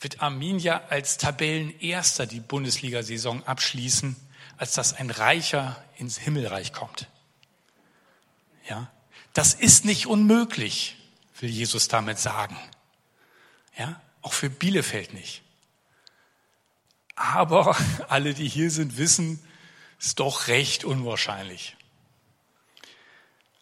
wird 0.00 0.20
Arminia 0.20 0.82
als 0.88 1.16
Tabellenerster 1.16 2.26
die 2.26 2.40
Bundesliga-Saison 2.40 3.44
abschließen, 3.44 4.16
als 4.56 4.72
dass 4.72 4.92
ein 4.92 5.10
Reicher 5.10 5.82
ins 5.98 6.18
Himmelreich 6.18 6.72
kommt. 6.72 7.06
Ja, 8.68 8.90
das 9.34 9.54
ist 9.54 9.84
nicht 9.84 10.08
unmöglich, 10.08 10.96
will 11.38 11.50
Jesus 11.50 11.86
damit 11.86 12.18
sagen. 12.18 12.58
Ja, 13.76 14.00
auch 14.22 14.32
für 14.32 14.50
Bielefeld 14.50 15.12
nicht. 15.12 15.42
Aber 17.14 17.76
alle, 18.08 18.34
die 18.34 18.48
hier 18.48 18.70
sind, 18.70 18.98
wissen, 18.98 19.42
ist 19.98 20.20
doch 20.20 20.48
recht 20.48 20.84
unwahrscheinlich. 20.84 21.76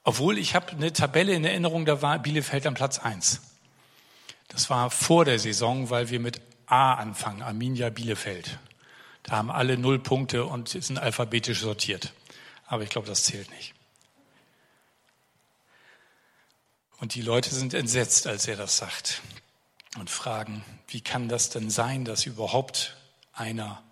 Obwohl 0.02 0.38
ich 0.38 0.54
habe 0.54 0.70
eine 0.72 0.92
Tabelle 0.92 1.32
in 1.32 1.44
Erinnerung, 1.44 1.86
da 1.86 2.02
war 2.02 2.18
Bielefeld 2.18 2.66
am 2.66 2.74
Platz 2.74 2.98
eins. 2.98 3.40
Das 4.48 4.68
war 4.68 4.90
vor 4.90 5.24
der 5.24 5.38
Saison, 5.38 5.90
weil 5.90 6.10
wir 6.10 6.20
mit 6.20 6.40
A 6.66 6.94
anfangen, 6.94 7.42
Arminia 7.42 7.90
Bielefeld. 7.90 8.58
Da 9.22 9.36
haben 9.36 9.50
alle 9.50 9.78
null 9.78 9.98
Punkte 9.98 10.44
und 10.44 10.68
sind 10.68 10.98
alphabetisch 10.98 11.60
sortiert. 11.60 12.12
Aber 12.66 12.82
ich 12.82 12.90
glaube, 12.90 13.06
das 13.06 13.24
zählt 13.24 13.50
nicht. 13.50 13.74
Und 16.98 17.14
die 17.14 17.22
Leute 17.22 17.54
sind 17.54 17.74
entsetzt, 17.74 18.26
als 18.26 18.46
er 18.46 18.56
das 18.56 18.76
sagt 18.76 19.22
und 19.96 20.10
fragen, 20.10 20.64
wie 20.88 21.00
kann 21.00 21.28
das 21.28 21.50
denn 21.50 21.70
sein, 21.70 22.04
dass 22.04 22.26
überhaupt 22.26 22.96
einer, 23.32 23.82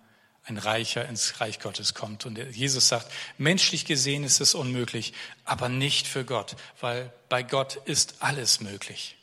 ein 0.45 0.57
Reicher 0.57 1.07
ins 1.07 1.39
Reich 1.39 1.59
Gottes 1.59 1.93
kommt? 1.93 2.25
Und 2.25 2.37
Jesus 2.37 2.87
sagt, 2.89 3.11
menschlich 3.37 3.85
gesehen 3.85 4.23
ist 4.23 4.41
es 4.41 4.55
unmöglich, 4.55 5.13
aber 5.45 5.69
nicht 5.69 6.07
für 6.07 6.25
Gott, 6.25 6.55
weil 6.79 7.11
bei 7.29 7.43
Gott 7.43 7.75
ist 7.85 8.15
alles 8.19 8.59
möglich. 8.59 9.15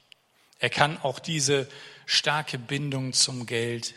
Er 0.58 0.70
kann 0.70 0.98
auch 0.98 1.18
diese 1.18 1.68
starke 2.06 2.58
Bindung 2.58 3.12
zum 3.12 3.46
Geld 3.46 3.94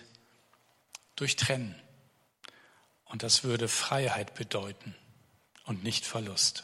durchtrennen. 1.15 1.75
Und 3.05 3.23
das 3.23 3.43
würde 3.43 3.67
Freiheit 3.67 4.33
bedeuten 4.33 4.95
und 5.65 5.83
nicht 5.83 6.05
Verlust. 6.05 6.63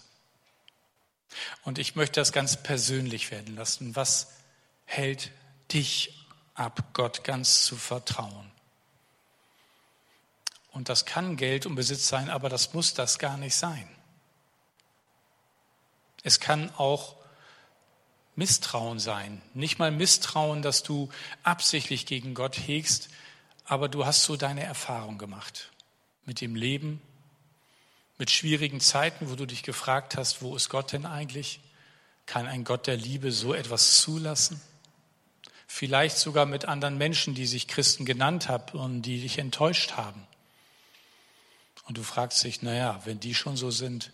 Und 1.63 1.77
ich 1.77 1.95
möchte 1.95 2.19
das 2.19 2.31
ganz 2.31 2.61
persönlich 2.61 3.29
werden 3.29 3.55
lassen. 3.55 3.95
Was 3.95 4.31
hält 4.85 5.31
dich 5.73 6.25
ab, 6.55 6.93
Gott 6.93 7.23
ganz 7.23 7.63
zu 7.63 7.75
vertrauen? 7.75 8.51
Und 10.71 10.89
das 10.89 11.05
kann 11.05 11.35
Geld 11.35 11.65
und 11.65 11.75
Besitz 11.75 12.07
sein, 12.07 12.29
aber 12.29 12.49
das 12.49 12.73
muss 12.73 12.93
das 12.93 13.19
gar 13.19 13.37
nicht 13.37 13.55
sein. 13.55 13.89
Es 16.23 16.39
kann 16.39 16.71
auch 16.77 17.15
Misstrauen 18.35 18.99
sein. 18.99 19.41
Nicht 19.53 19.79
mal 19.79 19.91
Misstrauen, 19.91 20.61
dass 20.61 20.83
du 20.83 21.09
absichtlich 21.43 22.05
gegen 22.05 22.33
Gott 22.33 22.55
hegst, 22.57 23.09
aber 23.65 23.89
du 23.89 24.05
hast 24.05 24.23
so 24.23 24.35
deine 24.35 24.63
Erfahrung 24.63 25.17
gemacht 25.17 25.71
mit 26.25 26.41
dem 26.41 26.55
Leben, 26.55 27.01
mit 28.17 28.31
schwierigen 28.31 28.79
Zeiten, 28.79 29.29
wo 29.29 29.35
du 29.35 29.45
dich 29.45 29.63
gefragt 29.63 30.17
hast, 30.17 30.41
wo 30.41 30.55
ist 30.55 30.69
Gott 30.69 30.91
denn 30.91 31.05
eigentlich? 31.05 31.59
Kann 32.25 32.47
ein 32.47 32.63
Gott 32.63 32.87
der 32.87 32.97
Liebe 32.97 33.31
so 33.31 33.53
etwas 33.53 34.01
zulassen? 34.01 34.61
Vielleicht 35.71 36.17
sogar 36.17 36.47
mit 36.47 36.65
anderen 36.65 36.97
Menschen, 36.97 37.35
die 37.35 37.45
sich 37.45 37.67
Christen 37.67 38.03
genannt 38.03 38.49
haben 38.49 38.77
und 38.77 39.03
die 39.03 39.21
dich 39.21 39.37
enttäuscht 39.37 39.91
haben. 39.93 40.27
Und 41.85 41.99
du 41.99 42.03
fragst 42.03 42.43
dich, 42.43 42.63
naja, 42.63 42.99
wenn 43.05 43.19
die 43.19 43.35
schon 43.35 43.55
so 43.55 43.69
sind, 43.69 44.11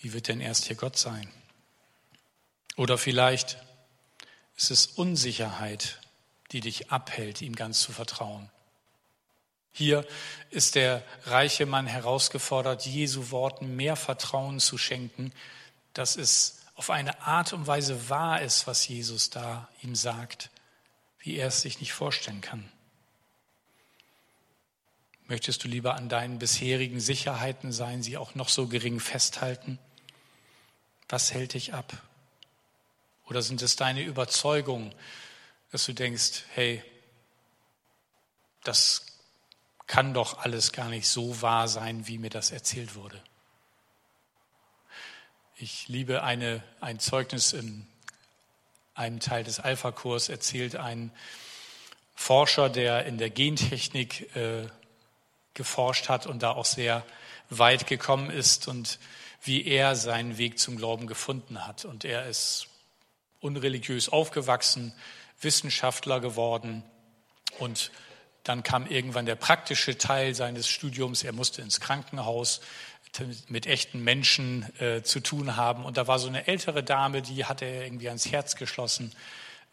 wie 0.00 0.14
wird 0.14 0.26
denn 0.26 0.40
erst 0.40 0.64
hier 0.64 0.76
Gott 0.76 0.96
sein? 0.96 1.30
Oder 2.76 2.96
vielleicht 2.96 3.58
ist 4.56 4.70
es 4.70 4.86
Unsicherheit, 4.86 6.00
die 6.50 6.60
dich 6.60 6.90
abhält, 6.90 7.42
ihm 7.42 7.54
ganz 7.54 7.80
zu 7.80 7.92
vertrauen. 7.92 8.50
Hier 9.70 10.06
ist 10.48 10.76
der 10.76 11.04
reiche 11.24 11.66
Mann 11.66 11.86
herausgefordert, 11.86 12.86
Jesu 12.86 13.30
Worten 13.30 13.76
mehr 13.76 13.96
Vertrauen 13.96 14.60
zu 14.60 14.78
schenken, 14.78 15.30
dass 15.92 16.16
es 16.16 16.62
auf 16.74 16.88
eine 16.88 17.20
Art 17.20 17.52
und 17.52 17.66
Weise 17.66 18.08
wahr 18.08 18.40
ist, 18.40 18.66
was 18.66 18.88
Jesus 18.88 19.28
da 19.28 19.68
ihm 19.82 19.94
sagt, 19.94 20.50
wie 21.24 21.38
er 21.38 21.48
es 21.48 21.62
sich 21.62 21.80
nicht 21.80 21.94
vorstellen 21.94 22.42
kann. 22.42 22.70
Möchtest 25.26 25.64
du 25.64 25.68
lieber 25.68 25.94
an 25.94 26.10
deinen 26.10 26.38
bisherigen 26.38 27.00
Sicherheiten 27.00 27.72
sein, 27.72 28.02
sie 28.02 28.18
auch 28.18 28.34
noch 28.34 28.50
so 28.50 28.68
gering 28.68 29.00
festhalten? 29.00 29.78
Was 31.08 31.32
hält 31.32 31.54
dich 31.54 31.72
ab? 31.72 31.96
Oder 33.24 33.40
sind 33.40 33.62
es 33.62 33.74
deine 33.74 34.02
Überzeugungen, 34.02 34.94
dass 35.72 35.86
du 35.86 35.94
denkst, 35.94 36.42
hey, 36.52 36.84
das 38.62 39.06
kann 39.86 40.12
doch 40.12 40.38
alles 40.38 40.72
gar 40.72 40.90
nicht 40.90 41.08
so 41.08 41.40
wahr 41.40 41.68
sein, 41.68 42.06
wie 42.06 42.18
mir 42.18 42.30
das 42.30 42.50
erzählt 42.50 42.96
wurde. 42.96 43.22
Ich 45.56 45.88
liebe 45.88 46.22
eine, 46.22 46.62
ein 46.80 46.98
Zeugnis 46.98 47.54
in 47.54 47.86
einem 48.94 49.20
Teil 49.20 49.44
des 49.44 49.60
Alpha-Kurs, 49.60 50.28
erzählt 50.28 50.76
ein 50.76 51.10
Forscher, 52.14 52.68
der 52.68 53.06
in 53.06 53.18
der 53.18 53.30
Gentechnik 53.30 54.34
äh, 54.36 54.66
geforscht 55.54 56.08
hat 56.08 56.26
und 56.26 56.42
da 56.42 56.52
auch 56.52 56.64
sehr 56.64 57.04
weit 57.50 57.86
gekommen 57.86 58.30
ist 58.30 58.68
und 58.68 58.98
wie 59.42 59.66
er 59.66 59.94
seinen 59.96 60.38
Weg 60.38 60.58
zum 60.58 60.76
Glauben 60.76 61.06
gefunden 61.06 61.66
hat. 61.66 61.84
Und 61.84 62.04
er 62.04 62.26
ist 62.26 62.68
unreligiös 63.40 64.08
aufgewachsen, 64.08 64.94
Wissenschaftler 65.40 66.20
geworden 66.20 66.82
und 67.58 67.90
dann 68.44 68.62
kam 68.62 68.86
irgendwann 68.86 69.24
der 69.24 69.36
praktische 69.36 69.96
Teil 69.96 70.34
seines 70.34 70.68
Studiums. 70.68 71.24
Er 71.24 71.32
musste 71.32 71.62
ins 71.62 71.80
Krankenhaus 71.80 72.60
mit 73.48 73.66
echten 73.66 74.02
Menschen 74.02 74.66
äh, 74.80 75.02
zu 75.02 75.20
tun 75.20 75.56
haben. 75.56 75.84
Und 75.84 75.96
da 75.96 76.06
war 76.06 76.18
so 76.18 76.28
eine 76.28 76.46
ältere 76.46 76.82
Dame, 76.82 77.22
die 77.22 77.44
hatte 77.44 77.64
er 77.64 77.84
irgendwie 77.84 78.08
ans 78.08 78.30
Herz 78.30 78.56
geschlossen. 78.56 79.12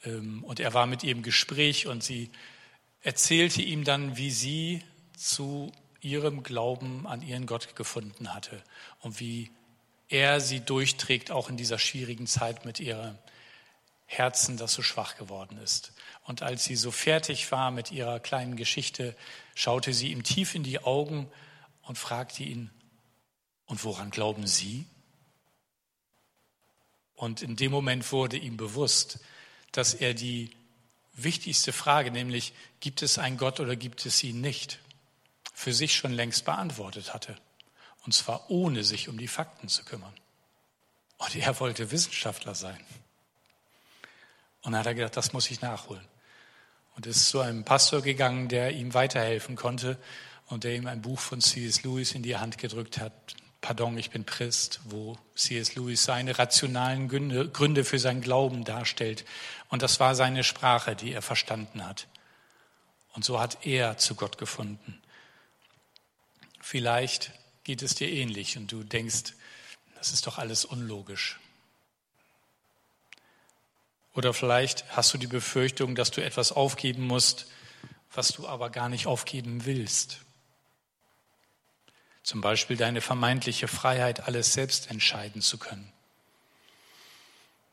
Ähm, 0.04 0.44
und 0.44 0.60
er 0.60 0.74
war 0.74 0.86
mit 0.86 1.04
ihr 1.04 1.12
im 1.12 1.24
Gespräch 1.24 1.88
und 1.88 2.04
sie 2.04 2.30
erzählte 3.02 3.62
ihm 3.62 3.84
dann, 3.84 4.18
wie 4.18 4.32
sie 4.32 4.84
zu 5.16 5.72
ihrem 6.02 6.44
Glauben 6.44 7.08
an 7.08 7.22
ihren 7.22 7.46
Gott 7.46 7.76
gefunden 7.76 8.34
hatte 8.34 8.62
und 9.02 9.20
wie 9.20 9.52
er 10.10 10.42
sie 10.42 10.60
durchträgt, 10.60 11.32
auch 11.32 11.50
in 11.50 11.58
dieser 11.58 11.80
schwierigen 11.80 12.28
Zeit 12.28 12.66
mit 12.66 12.80
ihrer 12.80 13.18
Herzen, 14.06 14.58
das 14.58 14.74
so 14.74 14.82
schwach 14.82 15.16
geworden 15.16 15.58
ist. 15.64 15.94
Und 16.26 16.42
als 16.42 16.66
sie 16.66 16.76
so 16.76 16.92
fertig 16.92 17.52
war 17.52 17.72
mit 17.72 17.92
ihrer 17.92 18.20
kleinen 18.20 18.58
Geschichte, 18.58 19.16
schaute 19.56 19.94
sie 19.94 20.12
ihm 20.12 20.24
tief 20.24 20.54
in 20.54 20.64
die 20.64 20.84
Augen 20.84 21.32
und 21.84 21.98
fragte 21.98 22.44
ihn, 22.44 22.70
und 23.72 23.86
woran 23.86 24.10
glauben 24.12 24.48
Sie? 24.48 24.86
Und 27.16 27.42
in 27.42 27.56
dem 27.56 27.72
Moment 27.72 28.12
wurde 28.12 28.36
ihm 28.36 28.58
bewusst, 28.58 29.20
dass 29.72 29.94
er 29.94 30.14
die 30.14 30.52
wichtigste 31.14 31.72
Frage, 31.72 32.12
nämlich 32.12 32.54
gibt 32.82 33.02
es 33.02 33.18
einen 33.18 33.38
Gott 33.38 33.62
oder 33.62 33.78
gibt 33.78 34.06
es 34.06 34.22
ihn 34.26 34.42
nicht, 34.42 34.80
für 35.54 35.72
sich 35.72 35.96
schon 35.96 36.12
längst 36.12 36.44
beantwortet 36.44 37.14
hatte. 37.14 37.38
Und 38.04 38.14
zwar 38.14 38.52
ohne 38.52 38.84
sich 38.84 39.08
um 39.08 39.18
die 39.18 39.30
Fakten 39.30 39.70
zu 39.70 39.86
kümmern. 39.86 40.14
Und 41.18 41.34
er 41.34 41.58
wollte 41.62 41.92
Wissenschaftler 41.92 42.56
sein. 42.56 42.84
Und 44.64 44.74
dann 44.74 44.80
hat 44.80 44.88
er 44.88 44.96
gedacht, 44.96 45.16
das 45.16 45.32
muss 45.32 45.50
ich 45.50 45.62
nachholen. 45.62 46.06
Und 46.98 47.06
ist 47.06 47.30
zu 47.30 47.40
einem 47.40 47.64
Pastor 47.64 48.02
gegangen, 48.02 48.50
der 48.50 48.74
ihm 48.74 48.94
weiterhelfen 48.94 49.56
konnte 49.56 49.98
und 50.48 50.66
der 50.66 50.76
ihm 50.76 50.88
ein 50.88 51.02
Buch 51.02 51.20
von 51.22 51.40
C.S. 51.40 51.84
Lewis 51.84 52.12
in 52.12 52.22
die 52.22 52.36
Hand 52.36 52.58
gedrückt 52.58 52.98
hat. 52.98 53.14
Pardon, 53.62 53.96
ich 53.98 54.10
bin 54.10 54.26
Christ, 54.26 54.80
wo 54.86 55.18
C.S. 55.36 55.76
Lewis 55.76 56.04
seine 56.04 56.40
rationalen 56.40 57.08
Gründe, 57.08 57.48
Gründe 57.48 57.86
für 57.86 58.00
sein 58.00 58.22
Glauben 58.22 58.64
darstellt. 58.64 59.24
Und 59.70 59.84
das 59.84 60.00
war 60.00 60.16
seine 60.16 60.44
Sprache, 60.44 60.96
die 60.96 61.14
er 61.14 61.22
verstanden 61.22 61.86
hat. 61.86 62.08
Und 63.14 63.24
so 63.24 63.40
hat 63.40 63.66
er 63.66 63.98
zu 63.98 64.16
Gott 64.16 64.40
gefunden. 64.40 65.00
Vielleicht 66.60 67.32
geht 67.64 67.84
es 67.84 67.94
dir 67.94 68.10
ähnlich 68.10 68.58
und 68.58 68.72
du 68.72 68.84
denkst, 68.84 69.34
das 69.96 70.12
ist 70.12 70.26
doch 70.26 70.40
alles 70.40 70.66
unlogisch. 70.66 71.40
Oder 74.14 74.34
vielleicht 74.34 74.86
hast 74.96 75.14
du 75.14 75.18
die 75.20 75.28
Befürchtung, 75.28 75.94
dass 75.94 76.10
du 76.12 76.24
etwas 76.24 76.52
aufgeben 76.52 77.06
musst, 77.06 77.48
was 78.14 78.30
du 78.30 78.48
aber 78.48 78.70
gar 78.70 78.90
nicht 78.90 79.06
aufgeben 79.06 79.66
willst. 79.66 80.20
Zum 82.24 82.42
Beispiel 82.42 82.78
deine 82.78 83.02
vermeintliche 83.02 83.68
Freiheit, 83.68 84.28
alles 84.28 84.54
selbst 84.54 84.92
entscheiden 84.92 85.42
zu 85.42 85.58
können. 85.58 85.92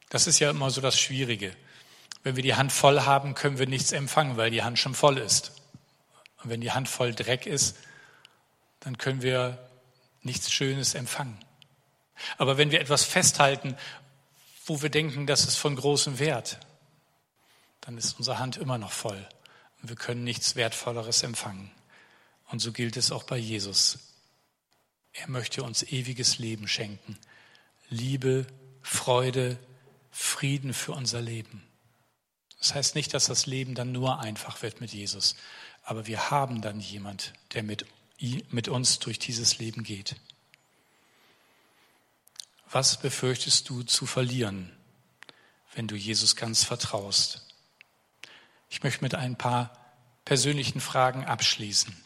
Das 0.09 0.27
ist 0.27 0.39
ja 0.39 0.51
immer 0.51 0.71
so 0.71 0.81
das 0.81 0.99
Schwierige. 0.99 1.55
Wenn 2.23 2.37
wir 2.37 2.43
die 2.43 2.55
Hand 2.55 2.73
voll 2.73 3.03
haben, 3.03 3.35
können 3.35 3.59
wir 3.59 3.67
nichts 3.67 3.93
empfangen, 3.93 4.37
weil 4.37 4.51
die 4.51 4.63
Hand 4.63 4.79
schon 4.79 4.95
voll 4.95 5.19
ist. 5.19 5.53
Und 6.43 6.51
wenn 6.51 6.61
die 6.61 6.73
Hand 6.73 6.89
voll 6.89 7.15
Dreck 7.15 7.47
ist, 7.47 7.77
dann 8.81 8.97
können 8.97 9.23
wir 9.23 9.59
nichts 10.23 10.51
Schönes 10.51 10.95
empfangen. 10.95 11.39
Aber 12.37 12.59
wenn 12.59 12.71
wir 12.71 12.81
etwas 12.81 13.05
festhalten, 13.05 13.77
wo 14.67 14.83
wir 14.83 14.91
denken, 14.91 15.27
das 15.27 15.47
ist 15.47 15.57
von 15.57 15.77
großem 15.77 16.19
Wert, 16.19 16.59
dann 17.81 17.97
ist 17.97 18.19
unsere 18.19 18.39
Hand 18.39 18.57
immer 18.57 18.79
noch 18.79 18.93
voll 18.93 19.27
und 19.81 19.89
wir 19.89 19.97
können 19.97 20.25
nichts 20.25 20.57
Wertvolleres 20.57 21.23
empfangen. 21.23 21.71
Und 22.51 22.61
so 22.61 22.73
gilt 22.73 22.97
es 22.97 23.13
auch 23.13 23.25
bei 23.25 23.37
Jesus. 23.37 23.99
Er 25.21 25.29
möchte 25.29 25.63
uns 25.63 25.83
ewiges 25.83 26.39
Leben 26.39 26.69
schenken. 26.69 27.19
Liebe, 27.91 28.47
Freude, 28.83 29.59
Frieden 30.11 30.75
für 30.75 30.93
unser 30.93 31.21
Leben. 31.21 31.63
Das 32.59 32.75
heißt 32.75 32.95
nicht, 32.95 33.15
dass 33.15 33.27
das 33.27 33.47
Leben 33.47 33.75
dann 33.75 33.93
nur 33.93 34.21
einfach 34.21 34.63
wird 34.63 34.81
mit 34.81 34.93
Jesus, 34.93 35.37
aber 35.85 36.07
wir 36.07 36.31
haben 36.31 36.61
dann 36.61 36.81
jemand, 36.81 37.33
der 37.55 37.63
mit, 37.63 37.87
mit 38.51 38.69
uns 38.69 38.99
durch 38.99 39.19
dieses 39.19 39.59
Leben 39.59 39.85
geht. 39.85 40.17
Was 42.71 42.99
befürchtest 42.99 43.69
du 43.69 43.83
zu 43.83 44.07
verlieren, 44.07 44.71
wenn 45.75 45.87
du 45.87 45.97
Jesus 45.97 46.37
ganz 46.37 46.65
vertraust? 46.65 47.47
Ich 48.69 48.83
möchte 48.83 49.03
mit 49.03 49.15
ein 49.15 49.39
paar 49.39 49.73
persönlichen 50.25 50.81
Fragen 50.81 51.25
abschließen. 51.25 51.97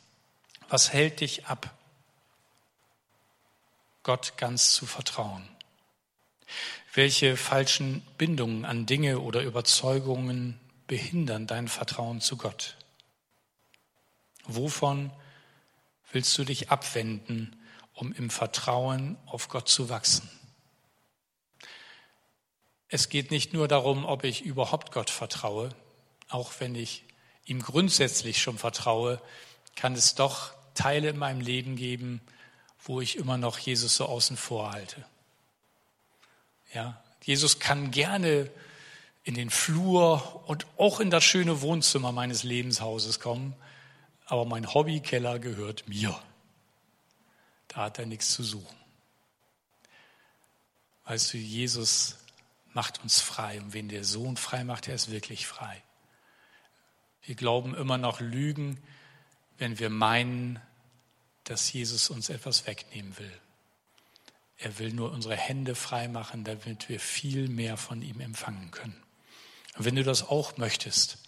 Was 0.69 0.93
hält 0.93 1.21
dich 1.21 1.47
ab, 1.47 1.77
Gott 4.03 4.37
ganz 4.37 4.73
zu 4.73 4.87
vertrauen? 4.87 5.49
Welche 6.95 7.37
falschen 7.37 8.03
Bindungen 8.19 8.65
an 8.65 8.87
Dinge 8.87 9.21
oder 9.21 9.43
Überzeugungen 9.43 10.61
behindern 10.87 11.47
dein 11.47 11.69
Vertrauen 11.69 12.21
zu 12.21 12.37
Gott? 12.37 12.77
Wovon 14.45 15.11
willst 16.11 16.37
du 16.37 16.45
dich 16.45 16.71
abwenden, 16.71 17.57
um 17.95 18.13
im 18.13 18.29
Vertrauen 18.29 19.17
auf 19.27 19.49
Gott 19.49 19.69
zu 19.69 19.89
wachsen? 19.89 20.29
Es 22.89 23.09
geht 23.09 23.31
nicht 23.31 23.55
nur 23.55 23.69
darum, 23.69 24.05
ob 24.05 24.25
ich 24.25 24.43
überhaupt 24.43 24.93
Gott 24.93 25.09
vertraue, 25.09 25.71
auch 26.29 26.53
wenn 26.59 26.75
ich 26.75 27.05
ihm 27.47 27.63
grundsätzlich 27.63 28.43
schon 28.43 28.59
vertraue, 28.59 29.23
kann 29.77 29.95
es 29.95 30.15
doch 30.15 30.53
Teile 30.75 31.11
in 31.11 31.17
meinem 31.17 31.41
Leben 31.41 31.77
geben, 31.77 32.21
wo 32.85 33.01
ich 33.01 33.17
immer 33.17 33.39
noch 33.39 33.59
Jesus 33.59 33.97
so 33.97 34.07
außen 34.07 34.37
vor 34.37 34.73
halte. 34.73 35.05
Ja, 36.75 37.03
Jesus 37.23 37.59
kann 37.59 37.91
gerne 37.91 38.51
in 39.25 39.35
den 39.35 39.51
Flur 39.51 40.43
und 40.47 40.67
auch 40.79 41.01
in 41.01 41.11
das 41.11 41.23
schöne 41.23 41.61
Wohnzimmer 41.61 42.13
meines 42.13 42.43
Lebenshauses 42.43 43.21
kommen, 43.21 43.55
aber 44.27 44.45
mein 44.45 44.73
Hobbykeller 44.73 45.39
gehört 45.39 45.89
mir. 45.89 46.19
Da 47.69 47.83
hat 47.83 47.99
er 47.99 48.07
nichts 48.07 48.33
zu 48.33 48.43
suchen. 48.43 48.77
Weißt 51.05 51.33
du, 51.33 51.39
Jesus 51.39 52.17
macht 52.73 53.03
uns 53.03 53.21
frei 53.21 53.61
und 53.61 53.73
wen 53.73 53.89
der 53.89 54.05
Sohn 54.05 54.37
frei 54.37 54.65
macht, 54.65 54.87
der 54.87 54.95
ist 54.95 55.11
wirklich 55.11 55.47
frei. 55.47 55.83
Wir 57.23 57.35
glauben 57.35 57.75
immer 57.75 57.99
noch 57.99 58.21
Lügen, 58.21 58.83
wenn 59.59 59.79
wir 59.79 59.91
meinen, 59.91 60.61
dass 61.45 61.73
Jesus 61.73 62.11
uns 62.11 62.29
etwas 62.29 62.67
wegnehmen 62.67 63.19
will. 63.19 63.33
Er 64.59 64.79
will 64.79 64.93
nur 64.93 65.11
unsere 65.11 65.37
Hände 65.37 65.75
frei 65.75 66.09
machen, 66.09 66.45
damit 66.45 66.89
wir 66.89 67.01
viel 67.01 67.49
mehr 67.49 67.77
von 67.77 68.01
ihm 68.03 68.21
empfangen 68.21 68.71
können. 68.71 69.03
Und 69.77 69.85
wenn 69.85 69.97
du 69.97 70.05
das 70.05 70.29
auch 70.29 70.57
möchtest, 70.57 71.19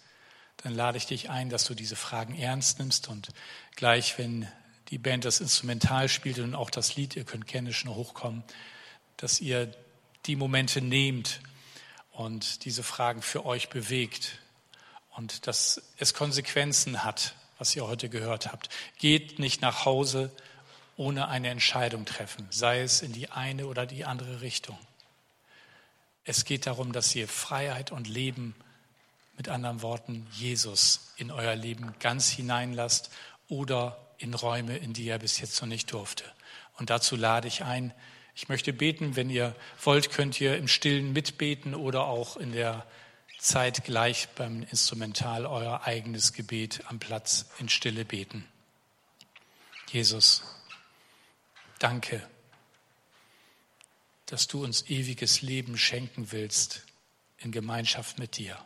dann 0.57 0.73
lade 0.73 0.97
ich 0.97 1.05
dich 1.05 1.29
ein, 1.29 1.49
dass 1.49 1.65
du 1.65 1.73
diese 1.73 1.95
Fragen 1.95 2.35
ernst 2.35 2.79
nimmst 2.79 3.07
und 3.07 3.29
gleich, 3.75 4.17
wenn 4.17 4.47
die 4.89 4.97
Band 4.97 5.25
das 5.25 5.41
Instrumental 5.41 6.07
spielt 6.09 6.39
und 6.39 6.55
auch 6.55 6.69
das 6.69 6.95
Lied, 6.95 7.15
ihr 7.15 7.25
könnt 7.25 7.47
gerne 7.47 7.73
schon 7.73 7.93
hochkommen, 7.93 8.43
dass 9.17 9.41
ihr 9.41 9.75
die 10.25 10.35
Momente 10.35 10.81
nehmt 10.81 11.41
und 12.11 12.65
diese 12.65 12.83
Fragen 12.83 13.21
für 13.21 13.45
euch 13.45 13.69
bewegt 13.69 14.39
und 15.15 15.47
dass 15.47 15.81
es 15.97 16.13
Konsequenzen 16.13 17.03
hat, 17.03 17.35
was 17.57 17.75
ihr 17.75 17.87
heute 17.87 18.09
gehört 18.09 18.51
habt. 18.51 18.69
Geht 18.97 19.39
nicht 19.39 19.61
nach 19.61 19.85
Hause 19.85 20.31
ohne 20.97 21.27
eine 21.27 21.49
Entscheidung 21.49 22.05
treffen, 22.05 22.47
sei 22.49 22.81
es 22.81 23.01
in 23.01 23.11
die 23.11 23.29
eine 23.29 23.67
oder 23.67 23.85
die 23.85 24.05
andere 24.05 24.41
Richtung. 24.41 24.77
Es 26.23 26.45
geht 26.45 26.65
darum, 26.65 26.91
dass 26.91 27.13
ihr 27.15 27.27
Freiheit 27.27 27.91
und 27.91 28.07
Leben, 28.07 28.55
mit 29.37 29.49
anderen 29.49 29.81
Worten, 29.81 30.27
Jesus 30.31 31.13
in 31.17 31.29
euer 31.29 31.55
Leben 31.55 31.93
ganz 31.99 32.29
hineinlasst 32.29 33.09
oder 33.49 33.97
in 34.17 34.33
Räume, 34.33 34.77
in 34.77 34.93
die 34.93 35.09
er 35.09 35.19
bis 35.19 35.39
jetzt 35.39 35.61
noch 35.61 35.67
nicht 35.67 35.91
durfte. 35.91 36.23
Und 36.77 36.89
dazu 36.89 37.15
lade 37.15 37.47
ich 37.47 37.63
ein. 37.63 37.93
Ich 38.33 38.49
möchte 38.49 38.73
beten, 38.73 39.15
wenn 39.15 39.29
ihr 39.29 39.55
wollt, 39.83 40.11
könnt 40.11 40.39
ihr 40.39 40.57
im 40.57 40.67
Stillen 40.67 41.13
mitbeten 41.13 41.75
oder 41.75 42.05
auch 42.05 42.37
in 42.37 42.51
der 42.51 42.85
Zeit 43.45 43.83
gleich 43.83 44.27
beim 44.29 44.63
Instrumental 44.63 45.45
euer 45.45 45.83
eigenes 45.83 46.33
Gebet 46.33 46.83
am 46.87 46.99
Platz 46.99 47.45
in 47.59 47.69
Stille 47.69 48.03
beten. 48.03 48.45
Jesus, 49.91 50.43
Danke, 51.79 52.27
dass 54.25 54.47
du 54.47 54.63
uns 54.63 54.89
ewiges 54.89 55.41
Leben 55.41 55.77
schenken 55.77 56.31
willst 56.31 56.83
in 57.37 57.51
Gemeinschaft 57.51 58.17
mit 58.17 58.37
dir. 58.37 58.57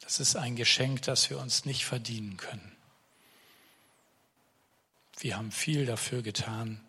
Das 0.00 0.20
ist 0.20 0.36
ein 0.36 0.56
Geschenk, 0.56 1.02
das 1.02 1.30
wir 1.30 1.38
uns 1.38 1.64
nicht 1.64 1.86
verdienen 1.86 2.36
können. 2.36 2.76
Wir 5.18 5.36
haben 5.36 5.52
viel 5.52 5.86
dafür 5.86 6.22
getan, 6.22 6.84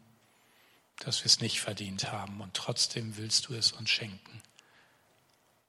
dass 0.98 1.21
wir 1.21 1.28
es 1.28 1.39
nicht 1.39 1.62
verdient 1.62 2.12
haben 2.12 2.41
und 2.41 2.54
trotzdem 2.54 3.15
willst 3.17 3.48
du 3.48 3.54
es 3.54 3.71
uns 3.71 3.89
schenken. 3.89 4.41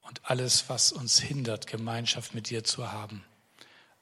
Und 0.07 0.21
alles, 0.25 0.69
was 0.69 0.93
uns 0.93 1.19
hindert, 1.19 1.67
Gemeinschaft 1.67 2.35
mit 2.35 2.51
dir 2.51 2.65
zu 2.65 2.93
haben, 2.93 3.25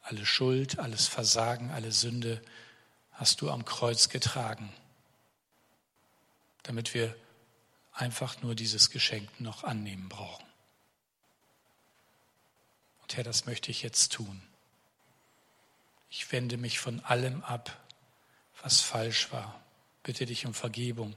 alle 0.02 0.26
Schuld, 0.26 0.78
alles 0.78 1.06
Versagen, 1.06 1.70
alle 1.70 1.92
Sünde, 1.92 2.42
hast 3.12 3.40
du 3.40 3.50
am 3.50 3.64
Kreuz 3.64 4.08
getragen 4.08 4.72
damit 6.64 6.94
wir 6.94 7.14
einfach 7.92 8.42
nur 8.42 8.56
dieses 8.56 8.90
Geschenk 8.90 9.40
noch 9.40 9.62
annehmen 9.62 10.08
brauchen. 10.08 10.44
Und 13.02 13.16
Herr, 13.16 13.22
das 13.22 13.46
möchte 13.46 13.70
ich 13.70 13.82
jetzt 13.82 14.12
tun. 14.12 14.42
Ich 16.10 16.32
wende 16.32 16.56
mich 16.56 16.80
von 16.80 17.00
allem 17.00 17.44
ab, 17.44 17.78
was 18.62 18.80
falsch 18.80 19.30
war. 19.30 19.62
Bitte 20.02 20.26
dich 20.26 20.46
um 20.46 20.54
Vergebung 20.54 21.16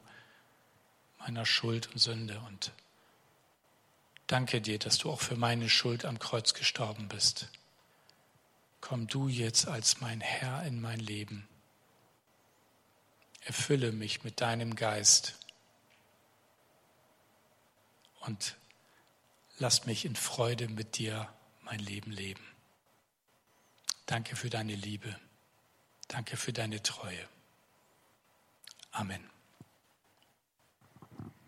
meiner 1.19 1.45
Schuld 1.45 1.87
und 1.91 1.97
Sünde 1.97 2.39
und 2.47 2.71
danke 4.27 4.61
dir, 4.61 4.79
dass 4.79 4.97
du 4.97 5.09
auch 5.09 5.21
für 5.21 5.35
meine 5.35 5.69
Schuld 5.69 6.05
am 6.05 6.19
Kreuz 6.19 6.53
gestorben 6.53 7.07
bist. 7.07 7.49
Komm 8.81 9.07
du 9.07 9.27
jetzt 9.27 9.67
als 9.67 9.99
mein 9.99 10.21
Herr 10.21 10.63
in 10.63 10.79
mein 10.79 10.99
Leben. 10.99 11.47
Erfülle 13.41 13.91
mich 13.91 14.23
mit 14.23 14.41
deinem 14.41 14.75
Geist 14.75 15.35
und 18.21 18.55
lass 19.57 19.85
mich 19.85 20.05
in 20.05 20.15
Freude 20.15 20.67
mit 20.67 20.97
dir 20.97 21.33
mein 21.61 21.79
Leben 21.79 22.11
leben. 22.11 22.43
Danke 24.05 24.35
für 24.35 24.49
deine 24.49 24.75
Liebe. 24.75 25.17
Danke 26.07 26.37
für 26.37 26.53
deine 26.53 26.81
Treue. 26.81 27.27
Amen. 28.91 29.36